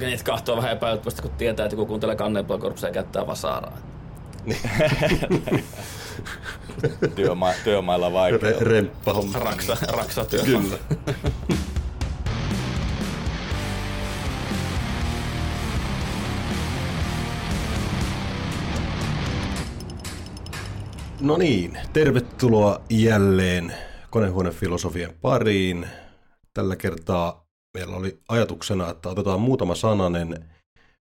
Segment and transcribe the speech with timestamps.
[0.00, 3.78] Niitä kahtoo vähän epäilyttävästi, kun tietää, että joku kuuntelee Cannibal Corpse ja käyttää vasaraa.
[7.14, 8.50] Työma- työmailla vaikea.
[8.50, 9.38] Re- remppa homma.
[9.38, 10.42] Raksa, raksa työ.
[10.42, 10.78] Kyllä.
[21.20, 23.74] No niin, tervetuloa jälleen
[24.10, 25.86] konehuonefilosofian pariin.
[26.54, 27.39] Tällä kertaa
[27.74, 30.50] meillä oli ajatuksena, että otetaan muutama sananen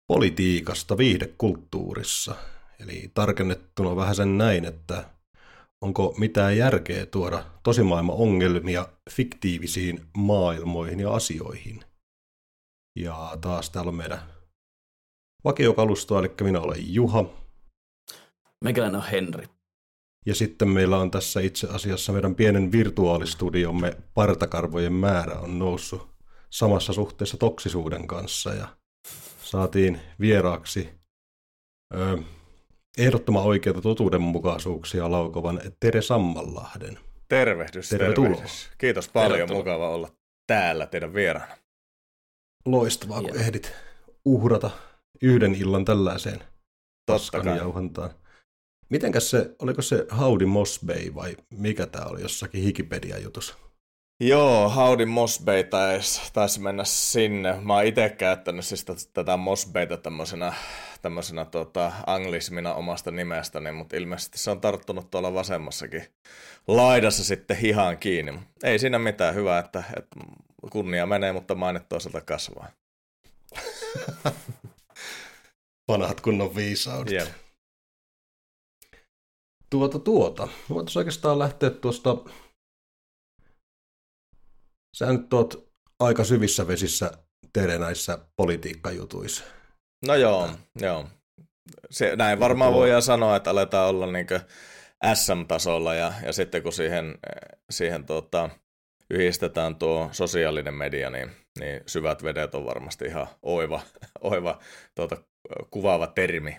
[0.07, 2.35] politiikasta viihdekulttuurissa.
[2.79, 5.09] Eli tarkennettuna vähän sen näin, että
[5.81, 11.83] onko mitään järkeä tuoda tosimaailman ongelmia fiktiivisiin maailmoihin ja asioihin.
[12.99, 14.21] Ja taas täällä on meidän
[15.43, 17.25] vakiokalustoa, eli minä olen Juha.
[18.63, 19.47] Meikäläinen on Henri.
[20.25, 26.16] Ja sitten meillä on tässä itse asiassa meidän pienen virtuaalistudiomme partakarvojen määrä on noussut
[26.49, 28.67] samassa suhteessa toksisuuden kanssa ja
[29.43, 30.89] saatiin vieraaksi
[31.95, 32.17] ö,
[32.97, 36.99] ehdottoman oikeita totuudenmukaisuuksia laukovan Tere Sammanlahden.
[37.27, 38.29] Tervehdys, Tervetuloa.
[38.29, 38.69] tervehdys.
[38.77, 39.59] Kiitos paljon, Tervetuloa.
[39.59, 40.09] mukava olla
[40.47, 41.57] täällä teidän vieraana.
[42.65, 43.43] Loistavaa, kun Hienoa.
[43.45, 43.73] ehdit
[44.25, 44.69] uhrata
[45.21, 46.39] yhden illan tällaiseen
[47.05, 48.09] paskan jauhantaan.
[48.89, 53.55] Mitenkäs se, oliko se Howdy Moss Bay vai mikä tämä oli jossakin Wikipedia-jutussa?
[54.19, 57.61] Joo, Howdy Mosbay taisi, taisi mennä sinne.
[57.61, 60.53] Mä oon itse käyttänyt siis tätä- Mosbayta tämmöisenä,
[61.01, 66.03] tämmöisenä tota, anglismina omasta nimestäni, mutta ilmeisesti se on tarttunut tuolla vasemmassakin
[66.67, 68.39] laidassa sitten hihaan kiinni.
[68.63, 70.19] Ei siinä mitään, hyvä, että, että
[70.71, 72.67] kunnia menee, mutta mainit toisaalta kasvaa.
[75.87, 77.13] Vanhat kunnon viisaudet.
[77.13, 77.27] Jep.
[79.69, 80.47] Tuota tuota.
[80.69, 82.17] Voitaisiin oikeastaan lähteä tuosta...
[84.97, 87.11] Sä nyt oot aika syvissä vesissä
[87.53, 89.43] Tere näissä politiikkajutuissa.
[90.05, 90.49] No joo,
[90.81, 91.07] joo.
[91.89, 94.27] Se, näin varmaan Tuo- voidaan sanoa, että aletaan olla niin
[95.13, 97.17] SM-tasolla ja, ja sitten kun siihen,
[97.69, 98.49] siihen tota,
[99.09, 103.81] yhdistetään tuo sosiaalinen media, niin, niin syvät vedet on varmasti ihan oiva,
[104.21, 104.59] oiva
[104.95, 105.17] tuota,
[105.71, 106.57] kuvaava termi.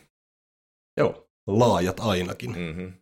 [0.96, 2.58] Joo, laajat ainakin.
[2.58, 2.92] Mm-hmm.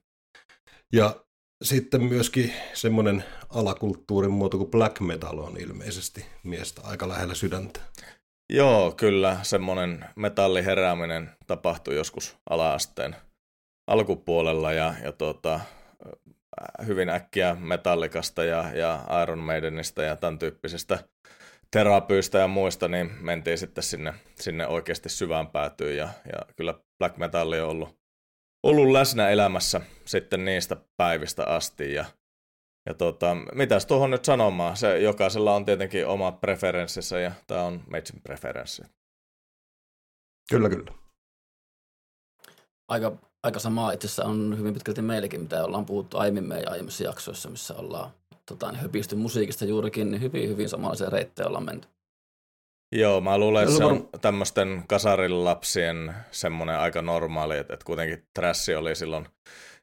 [0.93, 1.26] Ja
[1.63, 7.81] sitten myöskin semmoinen alakulttuurin muoto kuin black metal on ilmeisesti miestä aika lähellä sydäntä.
[8.53, 13.17] Joo, kyllä semmoinen metalliherääminen tapahtui joskus ala-asteen
[13.87, 15.61] alkupuolella ja, ja tuota,
[16.87, 20.99] hyvin äkkiä metallikasta ja, ja Iron Maidenista ja tämän tyyppisistä
[21.71, 27.17] terapyistä ja muista, niin mentiin sitten sinne, sinne oikeasti syvään päätyyn ja, ja kyllä black
[27.17, 27.99] metalli on ollut,
[28.67, 32.05] ollut läsnä elämässä sitten niistä päivistä asti ja
[32.87, 34.77] ja tota, mitäs tuohon nyt sanomaan?
[34.77, 38.83] Se, jokaisella on tietenkin oma preferenssissä ja tämä on meitsin preferenssi.
[40.51, 40.93] Kyllä, kyllä.
[42.89, 47.05] Aika, aika samaa itse asiassa on hyvin pitkälti meillekin, mitä ollaan puhuttu aiemmin meidän aiemmissa
[47.05, 48.11] jaksoissa, missä ollaan
[48.49, 51.89] tota, niin höpisty musiikista juurikin, niin hyvin, hyvin samanlaisia reittejä ollaan menty.
[52.93, 58.75] Joo, mä luulen, että se on tämmöisten kasarilapsien semmoinen aika normaali, että, että kuitenkin trashi
[58.75, 59.27] oli silloin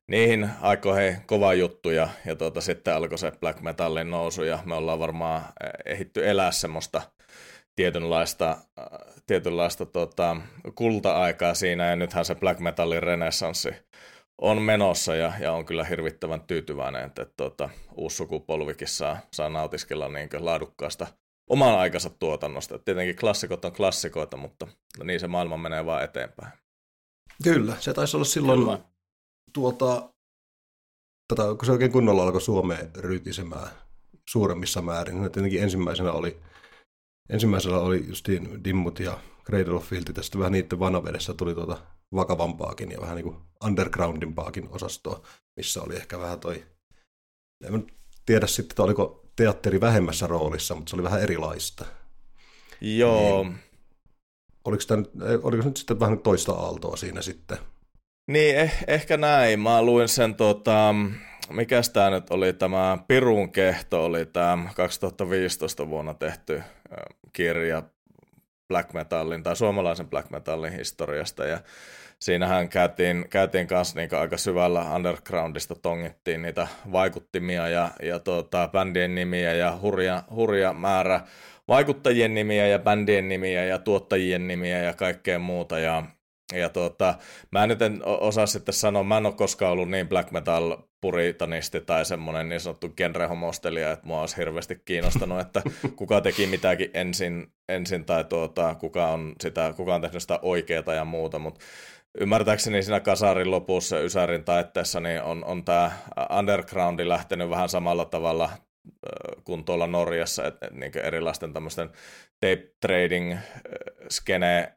[0.08, 4.75] niihin aikoihin kova juttu ja, ja tuota, sitten alkoi se black metallin nousu ja me
[4.75, 7.02] ollaan varmaan eh, ehitty elää semmoista
[7.75, 8.86] tietynlaista, äh,
[9.28, 10.38] tietynlaista tota,
[10.75, 13.70] kulta-aikaa siinä ja nythän se black metallin renessanssi
[14.41, 19.50] on menossa ja, ja on kyllä hirvittävän tyytyväinen, että, että tota, uusi sukupolvikin saa, saa
[19.50, 21.08] nautiskella niin laadukkaasta
[21.50, 22.76] oman aikansa tuotannosta.
[22.76, 24.68] Et Tietenkin klassikot on klassikoita, mutta
[25.04, 26.52] niin se maailma menee vaan eteenpäin.
[27.44, 28.80] Kyllä, se taisi olla silloin Kyllä.
[29.53, 30.09] tuota,
[31.28, 33.70] tätä, kun se oikein kunnolla alkoi Suomeen rytisemään
[34.30, 35.22] suuremmissa määrin.
[35.22, 36.40] niin Tietenkin ensimmäisenä oli,
[37.30, 41.78] ensimmäisellä oli justiin Dimmut ja Cradle of Filth, tästä vähän niiden vanavedessä tuli tuota
[42.16, 45.22] vakavampaakin ja vähän niin kuin undergroundimpaakin osastoa,
[45.58, 46.66] missä oli ehkä vähän toi,
[47.64, 47.88] en
[48.26, 51.85] tiedä sitten, että oliko teatteri vähemmässä roolissa, mutta se oli vähän erilaista.
[52.82, 53.59] Joo, Niin.
[54.66, 55.12] Oliko, tämä nyt,
[55.44, 57.58] oliko nyt sitten vähän toista aaltoa siinä sitten?
[58.28, 59.59] niin eh, ehkä näin.
[59.59, 60.96] Mä luin sen, tota,
[61.50, 66.64] mikäs tämä nyt oli, tämä Pirun kehto oli tämä 2015 vuonna tehty äh,
[67.34, 67.84] kirja
[68.68, 71.59] black metallin tai suomalaisen black metallin historiasta ja
[72.23, 79.16] siinähän käytiin, käytiin kanssa niin aika syvällä undergroundista tongittiin niitä vaikuttimia ja, ja tuota, bändien
[79.16, 81.22] nimiä ja hurja, hurja määrä
[81.67, 85.79] vaikuttajien nimiä ja bändien nimiä ja tuottajien nimiä ja kaikkea muuta.
[85.79, 86.03] Ja
[86.53, 87.16] Ja tuota,
[87.52, 91.81] mä nyt en osaa sitten sanoa, mä en ole koskaan ollut niin black metal puritanisti
[91.81, 95.61] tai semmoinen niin sanottu genrehomostelija, että mua olisi hirveästi kiinnostanut, että
[95.96, 100.93] kuka teki mitäkin ensin, ensin tai tuota, kuka, on sitä, kuka on tehnyt sitä oikeaa
[100.96, 101.59] ja muuta, mutta
[102.20, 105.92] ymmärtääkseni siinä kasarin lopussa Ysärin taitteessa niin on, on tämä
[106.40, 108.50] undergroundi lähtenyt vähän samalla tavalla
[109.44, 111.90] kuin tuolla Norjassa, että et, niin erilaisten tämmöisten
[112.42, 113.38] tape trading
[114.10, 114.74] skene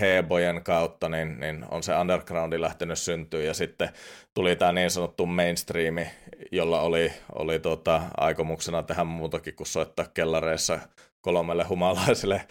[0.00, 3.88] hebojen kautta, niin, niin on se undergroundi lähtenyt syntyä ja sitten
[4.34, 6.06] tuli tämä niin sanottu mainstreami,
[6.52, 10.78] jolla oli, oli tota, aikomuksena tehdä muutakin kuin soittaa kellareissa
[11.20, 12.46] kolmelle humalaiselle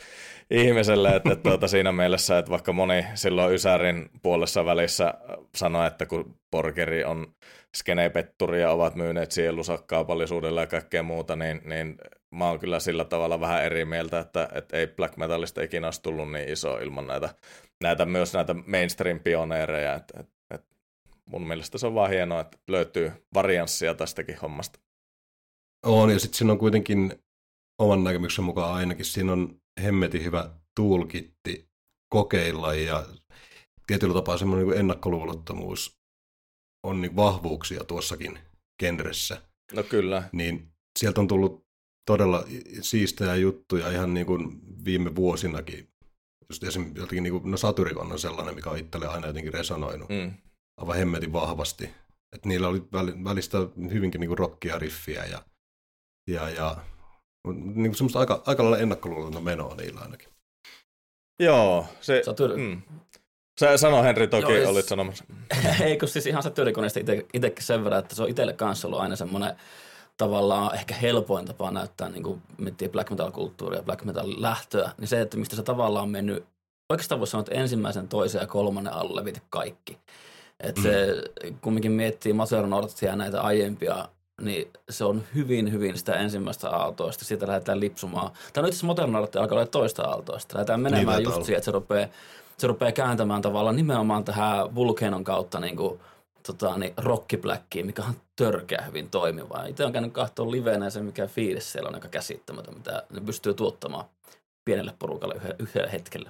[0.49, 5.13] ihmiselle, että, tuota, siinä mielessä, että vaikka moni silloin Ysärin puolessa välissä
[5.55, 7.33] sanoi, että kun Porkeri on
[7.75, 11.97] skenepetturi ja ovat myyneet sielunsa kaupallisuudella ja kaikkea muuta, niin, niin
[12.31, 16.01] mä oon kyllä sillä tavalla vähän eri mieltä, että, että ei black metalista ikinä olisi
[16.01, 17.29] tullut niin iso ilman näitä,
[17.83, 20.75] näitä myös näitä mainstream-pioneereja, että, että, että
[21.25, 24.79] mun mielestä se on vaan hienoa, että löytyy varianssia tästäkin hommasta.
[25.85, 27.13] On, ja sitten siinä on kuitenkin
[27.79, 31.69] oman näkemyksen mukaan ainakin, siinä on hemmetin hyvä toolkitti
[32.09, 33.05] kokeilla ja
[33.87, 35.99] tietyllä tapaa semmoinen niin ennakkoluulottomuus
[36.83, 38.39] on niin vahvuuksia tuossakin
[38.79, 39.41] genressä.
[39.73, 40.29] No kyllä.
[40.31, 41.65] Niin sieltä on tullut
[42.05, 42.45] todella
[42.81, 45.89] siistejä juttuja ihan niin kuin viime vuosinakin.
[46.49, 50.09] Just esimerkiksi jotenkin niin kuin, no Satyricon on sellainen, mikä on itselle aina jotenkin resonoinut
[50.09, 50.33] mm.
[50.77, 51.89] aivan hemmetin vahvasti.
[52.35, 52.83] Että niillä oli
[53.23, 53.57] välistä
[53.93, 55.45] hyvinkin niin kuin rockia, riffiä ja,
[56.27, 56.77] ja, ja
[57.47, 60.29] niin kuin semmoista aika, aika lailla ennakkoluulotonta menoa niillä ainakin.
[61.39, 62.21] Joo, se...
[62.25, 62.57] Satyr...
[62.57, 62.81] Mm.
[63.59, 65.23] Sä sano Henri toki, Joo, olit sanomassa.
[65.83, 66.99] Eikö siis ihan Satyrikonista
[67.33, 69.55] itsekin sen verran, että se on itselle kanssa ollut aina semmoinen
[70.17, 75.07] tavallaan ehkä helpoin tapa näyttää, niin kuin miettii black metal-kulttuuria ja black metal lähtöä, niin
[75.07, 76.45] se, että mistä se tavallaan on mennyt,
[76.89, 79.97] oikeastaan voisi sanoa, että ensimmäisen, toisen ja kolmannen alle levitä kaikki.
[80.59, 81.23] Että se
[81.61, 84.09] kumminkin miettii Maser Northia ja näitä aiempia,
[84.39, 87.25] niin se on hyvin, hyvin sitä ensimmäistä aaltoista.
[87.25, 88.31] Siitä lähdetään lipsumaan.
[88.53, 90.55] Tai nyt Modern Art alkaa olla toista aaltoista.
[90.55, 92.07] Lähdetään menemään niin, just siihen, että se rupeaa,
[92.57, 95.99] se rupeaa kääntämään tavallaan nimenomaan tähän Vulcanon kautta niin kuin,
[96.47, 99.65] tota, niin rockibläkkiin, mikä on törkeä hyvin toimiva.
[99.65, 103.21] Itse on käynyt katsoa livenä ja se, mikä fiilis siellä on aika käsittämätön, mitä ne
[103.21, 104.05] pystyy tuottamaan
[104.65, 106.29] pienelle porukalle yhdellä hetkellä.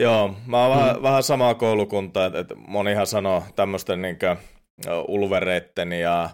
[0.00, 0.80] Joo, mä oon mm.
[0.80, 4.18] vähän, vähän samaa koulukuntaa, että, että monihan sanoo tämmöisten niin
[5.08, 6.30] ulvereitten ja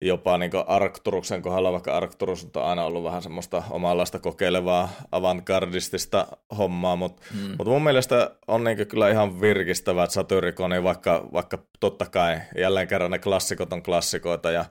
[0.00, 6.26] jopa niin Arcturuksen kohdalla, vaikka Arcturus on aina ollut vähän semmoista omanlaista kokeilevaa avantgardistista
[6.58, 7.54] hommaa, mutta mm.
[7.58, 12.88] mut mun mielestä on niin kyllä ihan virkistävä, että Satyricon, vaikka, vaikka totta kai jälleen
[12.88, 14.64] kerran ne klassikot on klassikoita ja,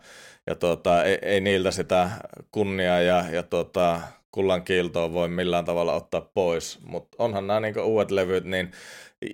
[0.48, 2.10] ja tuota, ei, ei, niiltä sitä
[2.52, 4.02] kunniaa ja, ja tuota,
[4.32, 8.72] kullan kiiltoa voi millään tavalla ottaa pois, mutta onhan nämä niin uudet levyt, niin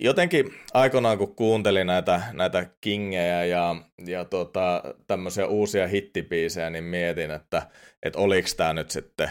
[0.02, 3.76] jotenkin aikoinaan kun kuuntelin näitä, näitä kingejä ja,
[4.06, 7.68] ja tota, tämmöisiä uusia hittipiisejä, niin mietin, että,
[8.04, 9.30] että oliko tämä nyt sitten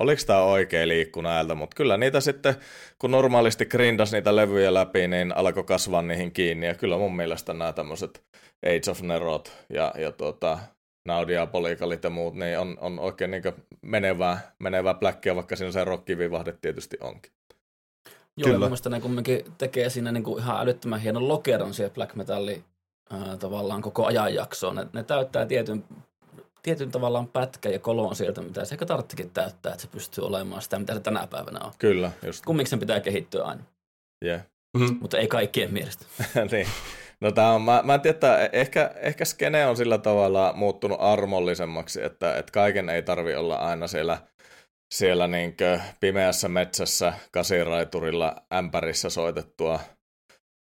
[0.00, 2.54] oliko tämä oikea liikku näiltä, mutta kyllä niitä sitten,
[2.98, 7.54] kun normaalisti grindas niitä levyjä läpi, niin alkoi kasvaa niihin kiinni, ja kyllä mun mielestä
[7.54, 8.24] nämä tämmöiset
[8.66, 10.58] Age of Nerot ja, ja tuota,
[11.08, 13.42] Naudia, Polikalit ja muut, niin on, on oikein niin
[13.82, 17.32] menevää, menevää bläkkiä, vaikka siinä se rockivivahde tietysti onkin.
[18.40, 18.64] Joo, Kyllä.
[18.64, 22.64] ja mielestäni ne kumminkin tekee siinä niin kuin ihan älyttömän hienon lokeron siihen black metalli
[23.12, 24.76] äh, tavallaan koko ajanjaksoon.
[24.76, 25.84] Ne, ne täyttää tietyn,
[26.62, 30.62] tietyn tavallaan pätkä ja kolon sieltä, mitä se ehkä tarvitsekin täyttää, että se pystyy olemaan
[30.62, 31.72] sitä, mitä se tänä päivänä on.
[31.78, 32.44] Kyllä, just.
[32.44, 33.62] Kummiksi sen pitää kehittyä aina.
[34.24, 34.42] Yeah.
[34.78, 34.98] Mm-hmm.
[35.00, 36.06] Mutta ei kaikkien mielestä.
[36.52, 36.66] niin.
[37.20, 40.98] No tää on, mä, mä en tiedä, että ehkä, ehkä skene on sillä tavalla muuttunut
[41.00, 44.18] armollisemmaksi, että, että kaiken ei tarvi olla aina siellä–
[44.94, 45.56] siellä niin
[46.00, 49.80] pimeässä metsässä kasiraiturilla ämpärissä soitettua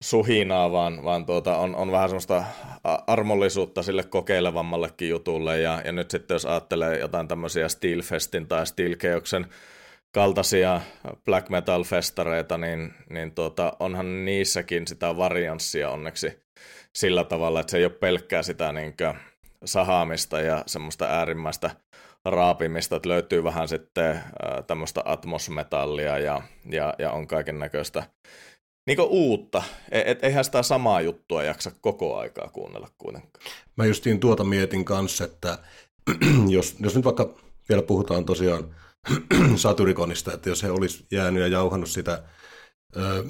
[0.03, 2.43] suhinaa, vaan, vaan tuota, on, on vähän semmoista
[3.07, 5.59] armollisuutta sille kokeilevammallekin jutulle.
[5.59, 9.45] Ja, ja nyt sitten jos ajattelee jotain tämmöisiä Steelfestin tai Steelkeoksen
[10.13, 10.81] kaltaisia
[11.25, 16.39] black metal festareita, niin, niin tuota, onhan niissäkin sitä varianssia onneksi
[16.95, 18.93] sillä tavalla, että se ei ole pelkkää sitä niin
[19.65, 21.69] sahaamista ja semmoista äärimmäistä
[22.29, 24.24] raapimista, että löytyy vähän sitten
[24.67, 28.03] tämmöistä atmosmetallia ja, ja, ja on kaiken näköistä
[28.88, 29.63] niin uutta.
[29.91, 33.46] E, et, eihän sitä samaa juttua jaksa koko aikaa kuunnella kuitenkaan.
[33.75, 35.60] Mä justiin tuota mietin kanssa, että
[36.55, 37.34] jos, jos nyt vaikka
[37.69, 38.75] vielä puhutaan tosiaan
[39.55, 42.24] Satyrikonista, että jos he olisi jäänyt ja jauhannut sitä,
[42.96, 43.24] ö,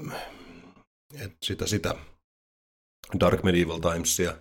[1.43, 1.95] sitä, sitä
[3.19, 4.31] Dark Medieval Timesia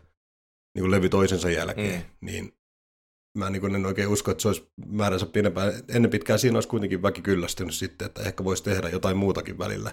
[0.75, 2.26] niin kuin levy toisensa jälkeen, mm.
[2.26, 2.55] niin
[3.36, 5.72] mä niin en oikein usko, että se olisi määränsä pidempään.
[5.88, 9.92] Ennen pitkään siinä olisi kuitenkin väki kyllästynyt sitten, että ehkä voisi tehdä jotain muutakin välillä.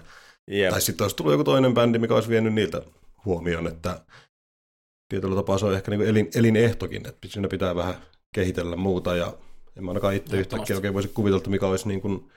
[0.50, 0.70] Jep.
[0.70, 2.82] Tai sitten olisi tullut joku toinen bändi, mikä olisi vienyt niiltä
[3.24, 4.00] huomioon, että
[5.08, 7.94] tietyllä tapaa se on ehkä niin elin, elinehtokin, että siinä pitää vähän
[8.34, 9.34] kehitellä muuta ja
[9.76, 12.30] en mä ainakaan itse yhtäkkiä oikein voisi kuvitella, mikä olisi niin kuin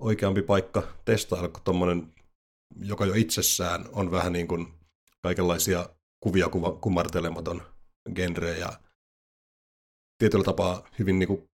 [0.00, 2.12] oikeampi paikka testailla kuin tuommoinen,
[2.80, 4.66] joka jo itsessään on vähän niin kuin
[5.22, 5.88] kaikenlaisia
[6.20, 7.62] kuvia kuva, kumartelematon
[8.14, 8.72] genre ja
[10.22, 11.50] tietyllä tapaa hyvin niin kuin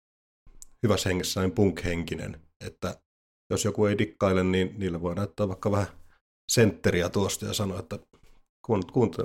[0.83, 3.01] hyvässä hengessä niin punk-henkinen, että
[3.51, 5.87] jos joku ei dikkaile, niin niille voi näyttää vaikka vähän
[6.51, 7.99] sentteriä tuosta ja sanoa, että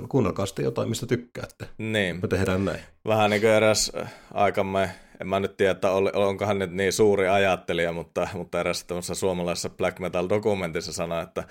[0.08, 1.68] kuunnelkaa sitten jotain, mistä tykkäätte.
[1.78, 2.18] Niin.
[2.22, 2.80] Me tehdään näin.
[3.06, 3.92] Vähän niin kuin eräs
[4.34, 9.14] aikamme, en mä nyt tiedä, että onkohan nyt niin suuri ajattelija, mutta, mutta eräs tämmöisessä
[9.14, 11.44] suomalaisessa black metal dokumentissa sanoi, että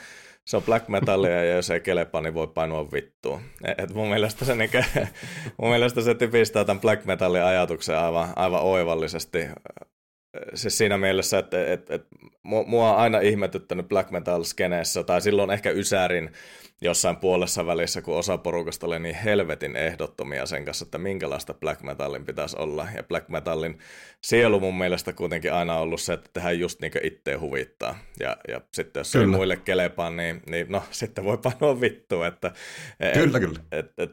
[0.45, 3.41] se on black metalia ja jos ei kelepa, niin voi painua vittuun.
[3.77, 4.69] Et mun, mielestä se, niin,
[5.62, 9.39] mun mielestä se tipistää tämän black metalin ajatuksen aivan, aivan oivallisesti
[10.53, 15.51] siis siinä mielessä, että, että, että mua on aina ihmetyttänyt black metal skeneessä, tai silloin
[15.51, 16.31] ehkä Ysärin
[16.81, 21.81] jossain puolessa välissä, kun osa porukasta oli niin helvetin ehdottomia sen kanssa, että minkälaista black
[21.81, 22.88] metalin pitäisi olla.
[22.95, 23.79] Ja black metalin
[24.21, 28.00] sielu mun mielestä kuitenkin aina ollut se, että tehdään just niin kuin itse huvittaa.
[28.19, 29.24] Ja, ja sitten jos kyllä.
[29.24, 32.24] ei muille kelepaa, niin, niin no sitten voi panoa vittu.
[32.24, 32.51] Että,
[33.13, 33.60] kyllä, et, kyllä.
[33.71, 34.12] Et, et,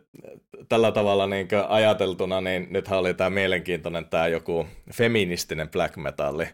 [0.68, 6.48] tällä tavalla niin ajateltuna, niin nythän oli tämä mielenkiintoinen tämä joku feministinen black metalli,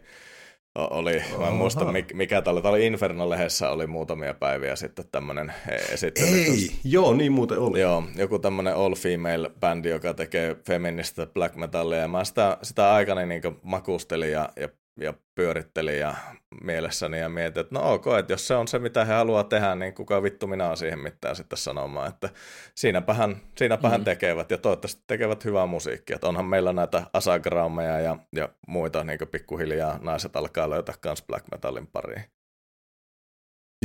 [0.75, 5.53] oli, mä en muista mikä tämä oli, tämä oli Inferno-lehdessä oli muutamia päiviä sitten tämmöinen
[5.91, 6.27] esittely.
[6.27, 7.81] Ei, joo, niin muuten oli.
[7.81, 13.41] Joo, joku tämmöinen all-female-bändi, joka tekee feministä black metallia, ja mä sitä, sitä aikana niin
[13.61, 16.15] makustelin ja, ja ja pyörittelin ja
[16.63, 19.75] mielessäni ja mietin, että no ok, että jos se on se, mitä he haluaa tehdä,
[19.75, 22.29] niin kuka vittu minä on siihen mitään sitten sanomaan, että
[22.75, 24.05] siinäpähän, siinäpähän mm.
[24.05, 29.19] tekevät ja toivottavasti tekevät hyvää musiikkia, että onhan meillä näitä asagraameja ja, ja muita niin
[29.31, 32.23] pikkuhiljaa naiset alkaa löytää myös black metalin pariin.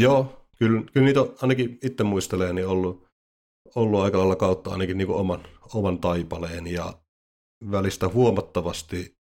[0.01, 3.07] Joo, kyllä, kyllä niitä on, ainakin itse muistelee, niin ollut,
[3.75, 5.43] ollut aika lailla kautta ainakin niin oman,
[5.75, 6.93] oman taipaleen ja
[7.71, 9.20] välistä huomattavasti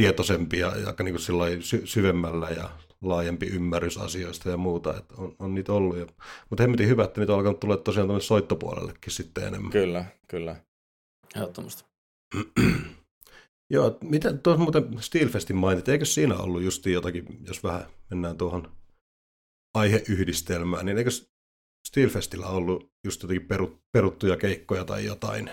[0.00, 2.70] tietoisempia ja aika niin kuin sy- syvemmällä ja
[3.02, 5.96] laajempi ymmärrys asioista ja muuta, että on, on niitä ollut.
[5.96, 6.06] Ja,
[6.50, 9.70] mutta hemmetin hyvä, että niitä on alkanut tulla tosiaan tuonne soittopuolellekin sitten enemmän.
[9.70, 10.56] Kyllä, kyllä.
[11.36, 11.84] Ehdottomasti.
[13.72, 18.72] Joo, mitä tuossa muuten Steelfestin mainit, eikö siinä ollut just jotakin, jos vähän mennään tuohon
[19.74, 21.10] aiheyhdistelmään, niin eikö
[21.88, 23.48] Steelfestillä ollut just jotenkin
[23.92, 25.50] peruttuja keikkoja tai jotain?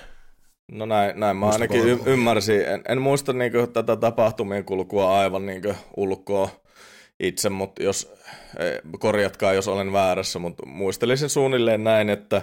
[0.71, 2.61] No näin, näin mä ainakin y- ymmärsin.
[2.61, 6.49] En, en muista niin kuin, tätä tapahtumien kulkua aivan niin kuin, ulkoa
[7.19, 8.13] itse, mutta jos,
[8.59, 12.41] eh, korjatkaa jos olen väärässä, mutta muistelisin suunnilleen näin, että,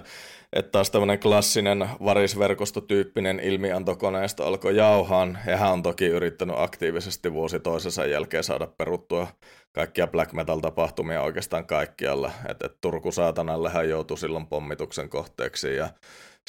[0.53, 7.61] että taas tämmöinen klassinen varisverkostotyyppinen ilmiantokoneesta alkoi jauhaan, ja hän on toki yrittänyt aktiivisesti vuosi
[7.61, 9.27] toisensa jälkeen saada peruttua
[9.73, 15.89] kaikkia black metal-tapahtumia oikeastaan kaikkialla, että et Turku saatanallehan joutui silloin pommituksen kohteeksi, ja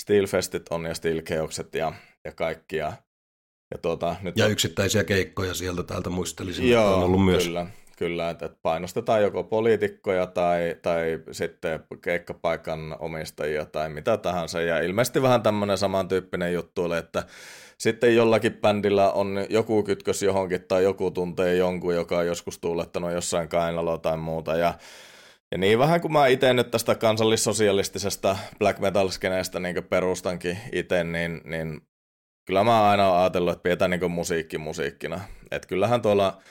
[0.02, 1.94] Steelfestit on ja Steelkeokset ja,
[2.26, 2.94] ja kaikkia.
[3.72, 4.52] Ja, tuota, nyt ja on...
[4.52, 7.44] yksittäisiä keikkoja sieltä täältä muistelisin, Joo, on ollut myös.
[7.44, 7.68] kyllä.
[7.98, 14.62] Kyllä, että, että painostetaan joko poliitikkoja tai, tai sitten keikkapaikan omistajia tai mitä tahansa.
[14.62, 17.24] Ja ilmeisesti vähän tämmöinen samantyyppinen juttu oli, että
[17.78, 23.12] sitten jollakin bändillä on joku kytkös johonkin tai joku tuntee jonkun, joka on joskus tuulettanut
[23.12, 24.56] jossain kainaloa tai muuta.
[24.56, 24.74] Ja
[25.56, 31.04] ja niin vähän kuin mä itse nyt tästä kansallissosialistisesta black metal skeneestä niin perustankin itse,
[31.04, 31.82] niin, niin
[32.46, 35.22] kyllä mä aina oon ajatellut, että pidetään niin musiikki musiikkina.
[35.52, 36.42] Että kyllähän tuolla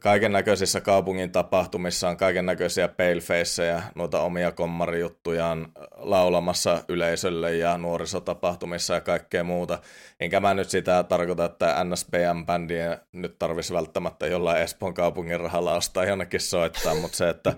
[0.00, 8.94] kaiken näköisissä kaupungin tapahtumissa on kaiken näköisiä palefaceja, noita omia kommarijuttujaan laulamassa yleisölle ja nuorisotapahtumissa
[8.94, 9.78] ja kaikkea muuta.
[10.20, 16.04] Enkä mä nyt sitä tarkoita, että NSBM-bändiä nyt tarvisi välttämättä jollain Espoon kaupungin rahalla ostaa
[16.04, 17.54] jonnekin soittaa, mutta se, että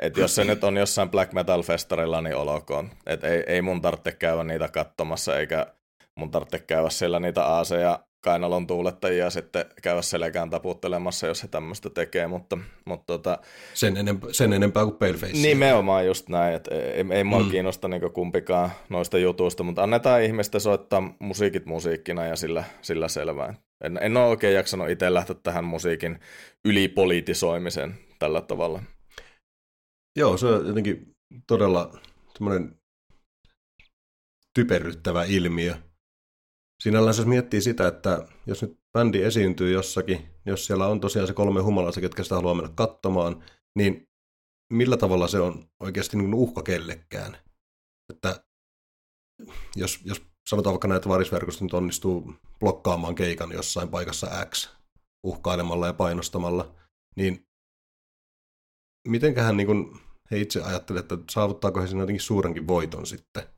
[0.00, 2.90] et jos se nyt on jossain black metal festarilla, niin olkoon.
[3.06, 5.66] Et ei, ei mun tarvitse käydä niitä katsomassa, eikä
[6.14, 11.90] mun tarvitse käydä siellä niitä aaseja kainalon tuulettajia sitten käydä selkään taputtelemassa, jos he tämmöistä
[11.90, 13.38] tekee, mutta, mutta tota,
[13.74, 15.32] sen, enempää, sen enempää kuin Paleface.
[15.32, 17.50] Nimenomaan just näin, että ei, ei mua mm.
[17.50, 23.54] kiinnosta niin kumpikaan noista jutuista, mutta annetaan ihmisten soittaa musiikit musiikkina ja sillä, sillä selvää.
[23.84, 26.18] En, en ole oikein jaksanut itse lähteä tähän musiikin
[26.64, 28.82] ylipolitisoimiseen tällä tavalla.
[30.18, 31.10] Joo, se on jotenkin
[31.46, 31.98] todella
[34.54, 35.74] typerryttävä ilmiö,
[36.82, 41.34] Sinällään jos miettii sitä, että jos nyt bändi esiintyy jossakin, jos siellä on tosiaan se
[41.34, 43.44] kolme humalaista, ketkä sitä haluaa mennä katsomaan,
[43.78, 44.08] niin
[44.72, 47.36] millä tavalla se on oikeasti niin uhka kellekään?
[48.12, 48.44] Että
[49.76, 54.76] jos, jos sanotaan vaikka näitä varisverkosta nyt onnistuu blokkaamaan keikan jossain paikassa X
[55.26, 56.74] uhkailemalla ja painostamalla,
[57.16, 57.46] niin
[59.08, 63.57] mitenköhän niin kuin he itse ajattelevat, että saavuttaako he siinä jotenkin suurenkin voiton sitten.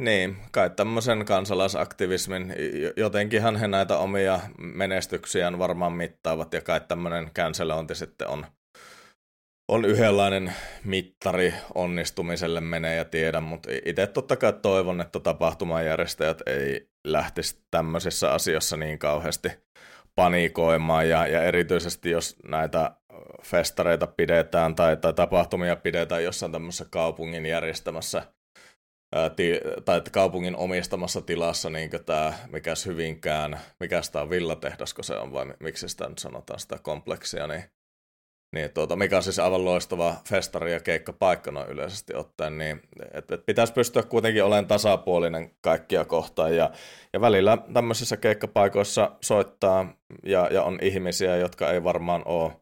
[0.00, 2.54] Niin, kai tämmöisen kansalaisaktivismin,
[2.96, 8.46] jotenkinhan he näitä omia menestyksiään varmaan mittaavat, ja kai tämmöinen cancelointi sitten on,
[9.68, 16.88] on yhdenlainen mittari onnistumiselle menee ja tiedä, mutta itse totta kai toivon, että tapahtumajärjestäjät ei
[17.06, 19.48] lähtisi tämmöisissä asioissa niin kauheasti
[20.14, 22.96] panikoimaan, ja, ja erityisesti jos näitä
[23.42, 28.22] festareita pidetään tai, tai tapahtumia pidetään jossain tämmöisessä kaupungin järjestämässä–
[29.84, 35.16] tai että kaupungin omistamassa tilassa niin tämä, mikäs Hyvinkään, mikä tämä on villatehdas, kun se
[35.16, 37.64] on, vai miksi sitä nyt sanotaan sitä kompleksia, niin,
[38.54, 42.82] niin tuota, mikä on siis aivan loistava festari ja keikkapaikka noin yleisesti ottaen, niin
[43.14, 46.70] et, et pitäisi pystyä kuitenkin olemaan tasapuolinen kaikkia kohtaan, ja,
[47.12, 52.52] ja välillä tämmöisissä keikkapaikoissa soittaa, ja, ja on ihmisiä, jotka ei varmaan ole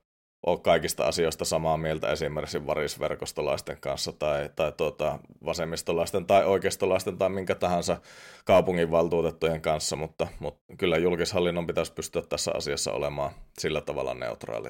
[0.46, 7.28] ole kaikista asioista samaa mieltä esimerkiksi varisverkostolaisten kanssa tai, tai tuota, vasemmistolaisten tai oikeistolaisten tai
[7.28, 8.00] minkä tahansa
[8.44, 14.68] kaupunginvaltuutettujen kanssa, mutta, mutta kyllä julkishallinnon pitäisi pystyä tässä asiassa olemaan sillä tavalla neutraali.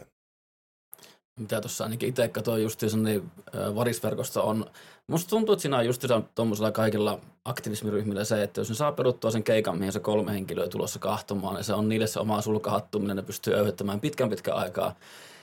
[1.40, 3.30] Mitä tuossa ainakin itse katsoin justiinsa, niin
[3.74, 4.66] varisverkosta on,
[5.06, 9.30] musta tuntuu, että siinä on justiinsa tuommoisella kaikilla aktivismiryhmillä se, että jos ne saa peruttua
[9.30, 13.16] sen keikan, mihin se kolme henkilöä tulossa kahtomaan, niin se on niille se oma sulkahattuminen,
[13.16, 14.94] ne pystyy öyhyttämään pitkän pitkän aikaa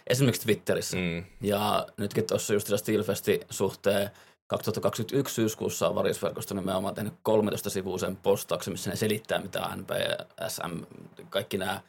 [0.07, 0.97] esimerkiksi Twitterissä.
[0.97, 1.23] Mm.
[1.41, 4.09] Ja nytkin tuossa just Steelfestin suhteen
[4.47, 10.83] 2021 syyskuussa on Varisverkosto nimenomaan tehnyt 13 sivuisen postauksen, missä ne selittää, mitä NPSM,
[11.29, 11.81] kaikki nämä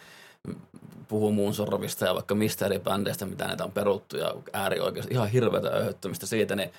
[1.08, 5.28] puhuu muun sorvista ja vaikka mistä eri bändeistä, mitä näitä on peruttu ja äärioikeasti ihan
[5.28, 6.70] hirveätä öyhöttämistä siitä, niin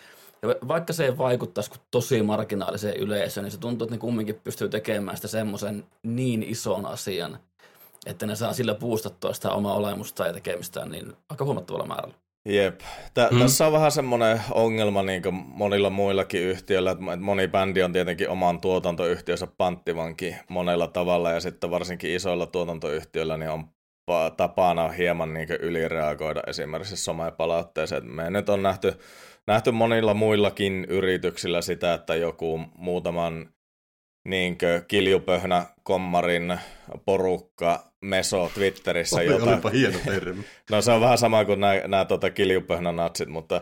[0.41, 4.41] ja vaikka se ei vaikuttaisi kuin tosi marginaaliseen yleisöön, niin se tuntuu, että ne kumminkin
[4.43, 7.39] pystyy tekemään sitä semmoisen niin ison asian,
[8.05, 12.15] että ne saa sillä boostattua sitä omaa olemusta ja tekemistä niin aika huomattavalla määrällä.
[12.45, 12.79] Jep.
[13.13, 13.39] Tä, hmm.
[13.39, 18.29] Tässä on vähän semmoinen ongelma niin kuin monilla muillakin yhtiöillä, että moni bändi on tietenkin
[18.29, 23.65] oman tuotantoyhtiönsä panttivankin monella tavalla, ja sitten varsinkin isoilla tuotantoyhtiöillä niin on
[24.37, 28.05] tapana hieman niin ylireagoida esimerkiksi somepalautteeseen.
[28.05, 28.93] Me nyt on nähty,
[29.47, 33.49] nähty monilla muillakin yrityksillä sitä, että joku muutaman
[34.23, 36.57] niinkö kiljupöhnä kommarin
[37.05, 39.15] porukka meso Twitterissä.
[39.15, 39.51] Oli, jota...
[39.51, 40.43] Olipa hieno termi.
[40.71, 43.61] no se on vähän sama kuin nämä, tota, kiljupöhnä natsit, mutta,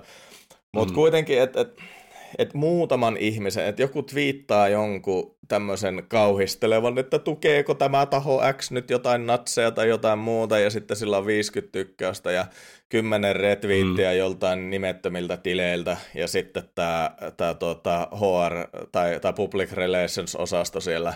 [0.72, 0.96] mutta mm.
[0.96, 1.78] kuitenkin, että et,
[2.38, 8.90] että muutaman ihmisen, että joku twiittaa jonkun tämmöisen kauhistelevan, että tukeeko tämä taho X nyt
[8.90, 12.46] jotain natseja tai jotain muuta, ja sitten sillä on 50 tykkäystä ja
[12.90, 14.18] 10 retweettiä mm.
[14.18, 21.14] joltain nimettömiltä tileiltä, ja sitten tämä, tämä tuota, HR tai, tai Public Relations-osasto siellä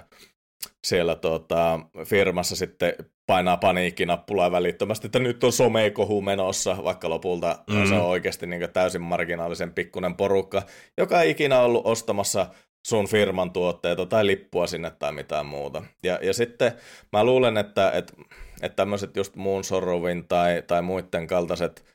[0.83, 2.93] siellä tota, firmassa sitten
[3.27, 7.85] painaa paniikkinappulaa välittömästi, että nyt on somekohu menossa, vaikka lopulta mm.
[7.87, 10.61] se on oikeasti niin täysin marginaalisen pikkunen porukka,
[10.97, 12.47] joka ei ikinä ollut ostamassa
[12.87, 15.83] sun firman tuotteita tai lippua sinne tai mitään muuta.
[16.03, 16.71] Ja, ja sitten
[17.13, 18.13] mä luulen, että, että,
[18.61, 21.85] että tämmöiset just muun sorruvin tai, tai muiden kaltaiset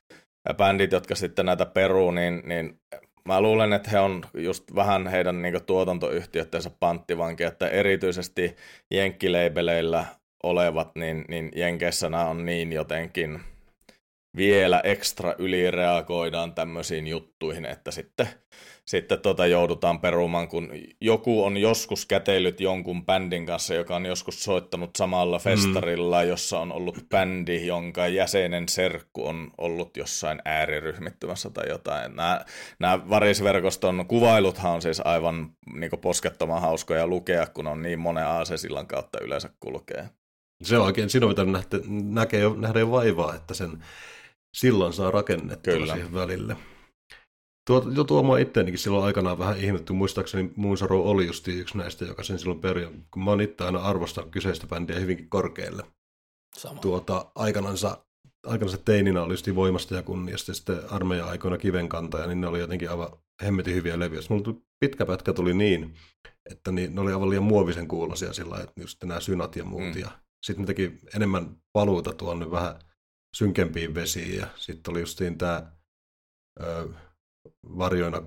[0.57, 2.81] bändit, jotka sitten näitä peruu, niin, niin
[3.25, 8.57] mä luulen, että he on just vähän heidän niin tuotantoyhtiöttensä panttivanki, että erityisesti
[8.91, 10.05] jenkkileibeleillä
[10.43, 13.41] olevat, niin, niin Jenkeissä nämä on niin jotenkin
[14.37, 18.29] vielä ekstra ylireagoidaan tämmöisiin juttuihin, että sitten
[18.91, 20.69] sitten tota joudutaan perumaan, kun
[21.01, 25.43] joku on joskus käteillyt jonkun bändin kanssa, joka on joskus soittanut samalla mm.
[25.43, 26.29] festarilla, mm.
[26.29, 32.17] jossa on ollut bändi, jonka jäsenen serkku on ollut jossain ääriryhmittymässä tai jotain.
[32.17, 32.45] Nämä,
[32.79, 38.87] nämä varisverkoston kuvailuthan on siis aivan niin poskettoman hauskoja lukea, kun on niin monen aasesillan
[38.87, 40.09] kautta yleensä kulkee.
[40.63, 43.85] Se on oikein, sinun pitää nähdä, näkee nähdä jo vaivaa, että sen
[44.57, 45.93] sillan saa rakennettua Kyllä.
[45.93, 46.57] siihen välille.
[47.67, 49.93] Tuo, jo tuo mua itteenikin silloin aikanaan vähän ihmetty.
[49.93, 52.89] Muistaakseni Moonsaro oli just yksi näistä, joka sen silloin peri.
[53.11, 55.83] Kun mä oon itse aina arvostanut kyseistä bändiä hyvinkin korkealle.
[56.57, 56.81] Sama.
[56.81, 58.05] Tuota, aikanansa,
[58.47, 62.59] aikanansa teininä oli just voimasta ja kunniasta, ja sitten armeijan aikoina kivenkantaja, niin ne oli
[62.59, 63.09] jotenkin aivan
[63.45, 64.23] hemmetin hyviä levyjä.
[64.31, 65.95] Mulla tuli, pitkä pätkä tuli niin,
[66.51, 69.95] että niin, ne oli aivan liian muovisen kuulosia sillä että just nämä synat ja muut.
[69.95, 70.01] Mm.
[70.01, 70.11] Ja
[70.43, 72.79] sitten ne teki enemmän paluuta tuonne vähän
[73.37, 75.73] synkempiin vesiin, ja sitten oli justiin tämä
[77.79, 78.23] varjoina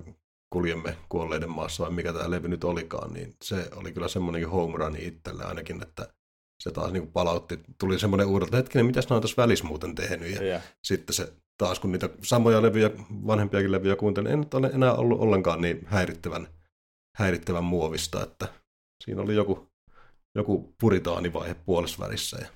[0.52, 4.78] kuljemme kuolleiden maassa, vai mikä tämä levy nyt olikaan, niin se oli kyllä semmoinenkin home
[4.78, 6.14] run itselle ainakin, että
[6.62, 10.34] se taas niin palautti, tuli semmoinen uudelta, hetkinen, mitä ne on tässä välissä muuten tehnyt,
[10.34, 10.62] ja yeah.
[10.84, 12.90] sitten se taas kun niitä samoja levyjä,
[13.26, 16.48] vanhempiakin levyjä kuuntelin, en nyt ole enää ollut ollenkaan niin häirittävän,
[17.16, 18.48] häirittävän muovista, että
[19.04, 19.73] siinä oli joku,
[20.34, 22.46] joku puritaanivaihe puolessa välissä, ja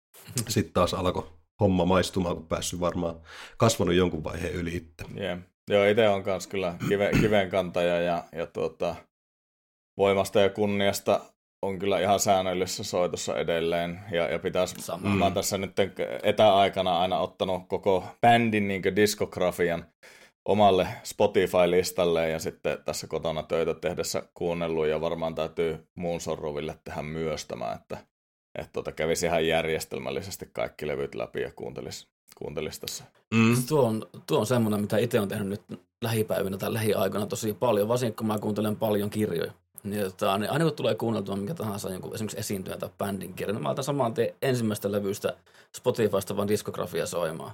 [0.48, 3.20] sitten taas alkoi homma maistumaan, kun päässyt varmaan
[3.56, 5.04] kasvanut jonkun vaiheen yli itse.
[5.20, 5.38] Yeah.
[5.70, 8.96] Joo, itse on myös kyllä kive, kiven kantaja ja, ja tuota,
[9.96, 11.20] voimasta ja kunniasta
[11.62, 14.00] on kyllä ihan säännöllisessä soitossa edelleen.
[14.12, 15.08] Ja, ja pitäisi, Sama.
[15.08, 15.72] mä oon tässä nyt
[16.22, 19.86] etäaikana aina ottanut koko bändin niin diskografian
[20.48, 27.02] omalle Spotify-listalle ja sitten tässä kotona töitä tehdessä kuunnellut ja varmaan täytyy muun sorruville tehdä
[27.02, 27.98] myös tämä, että,
[28.54, 32.08] että tuota, kävisi ihan järjestelmällisesti kaikki levyt läpi ja kuuntelisi,
[32.38, 33.04] kuuntelisi tässä.
[33.34, 33.56] Mm.
[33.68, 37.88] Tuo, on, tuo on semmoinen, mitä itse on tehnyt nyt lähipäivinä tai lähiaikoina tosi paljon,
[37.88, 39.52] varsinkin kun mä kuuntelen paljon kirjoja.
[39.84, 43.54] Niin, tota, niin aina kun tulee kuunneltua mikä tahansa jonkun esimerkiksi esiintyjä tai bändin kirja,
[43.54, 45.34] niin mä otan saman tien ensimmäistä levystä
[45.76, 47.52] Spotifysta vaan diskografia soimaan.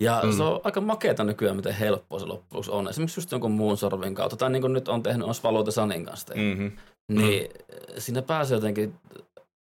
[0.00, 0.32] Ja mm.
[0.32, 2.88] se on aika makeata nykyään, miten helppoa se loppujen on.
[2.88, 6.34] Esimerkiksi just jonkun muun sorvin kautta, tai niin kuin nyt on tehnyt Osvaldo Sanin kanssa.
[6.34, 6.72] Mm-hmm.
[7.08, 7.94] Niin mm.
[7.98, 8.94] siinä pääsee jotenkin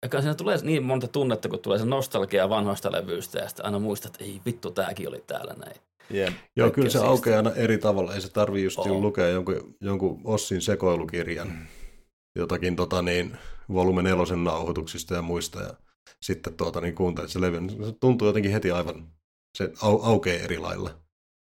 [0.03, 3.79] eikä siinä tulee niin monta tunnetta, kun tulee se nostalgia vanhoista levyistä ja sitten aina
[3.79, 5.75] muistat, että ei vittu, tääkin oli täällä näin.
[6.13, 6.33] Yeah.
[6.55, 7.09] Joo, kyllä se siistiä.
[7.09, 8.13] aukeaa aina eri tavalla.
[8.13, 8.87] Ei se tarvii just oh.
[8.87, 11.65] lukea jonkun, jonkun Ossin sekoilukirjan, mm.
[12.35, 13.37] Jotakin tota niin,
[13.73, 15.61] volume nelosen nauhoituksista ja muista.
[15.61, 15.73] Ja
[16.21, 17.59] sitten tuota, niin kuuntelet se levy.
[17.85, 19.07] Se tuntuu jotenkin heti aivan
[19.57, 20.89] se au, aukeaa eri lailla.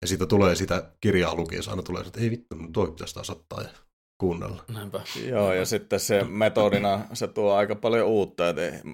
[0.02, 3.62] Ja siitä tulee sitä kirjaa lukiessa, aina tulee, että ei vittu, tuo pitäisi taas ottaa
[3.62, 3.70] ja
[4.18, 4.64] kuunnella.
[4.74, 5.02] Näinpä.
[5.26, 8.44] Joo, ja sitten se metodina, se tuo aika paljon uutta.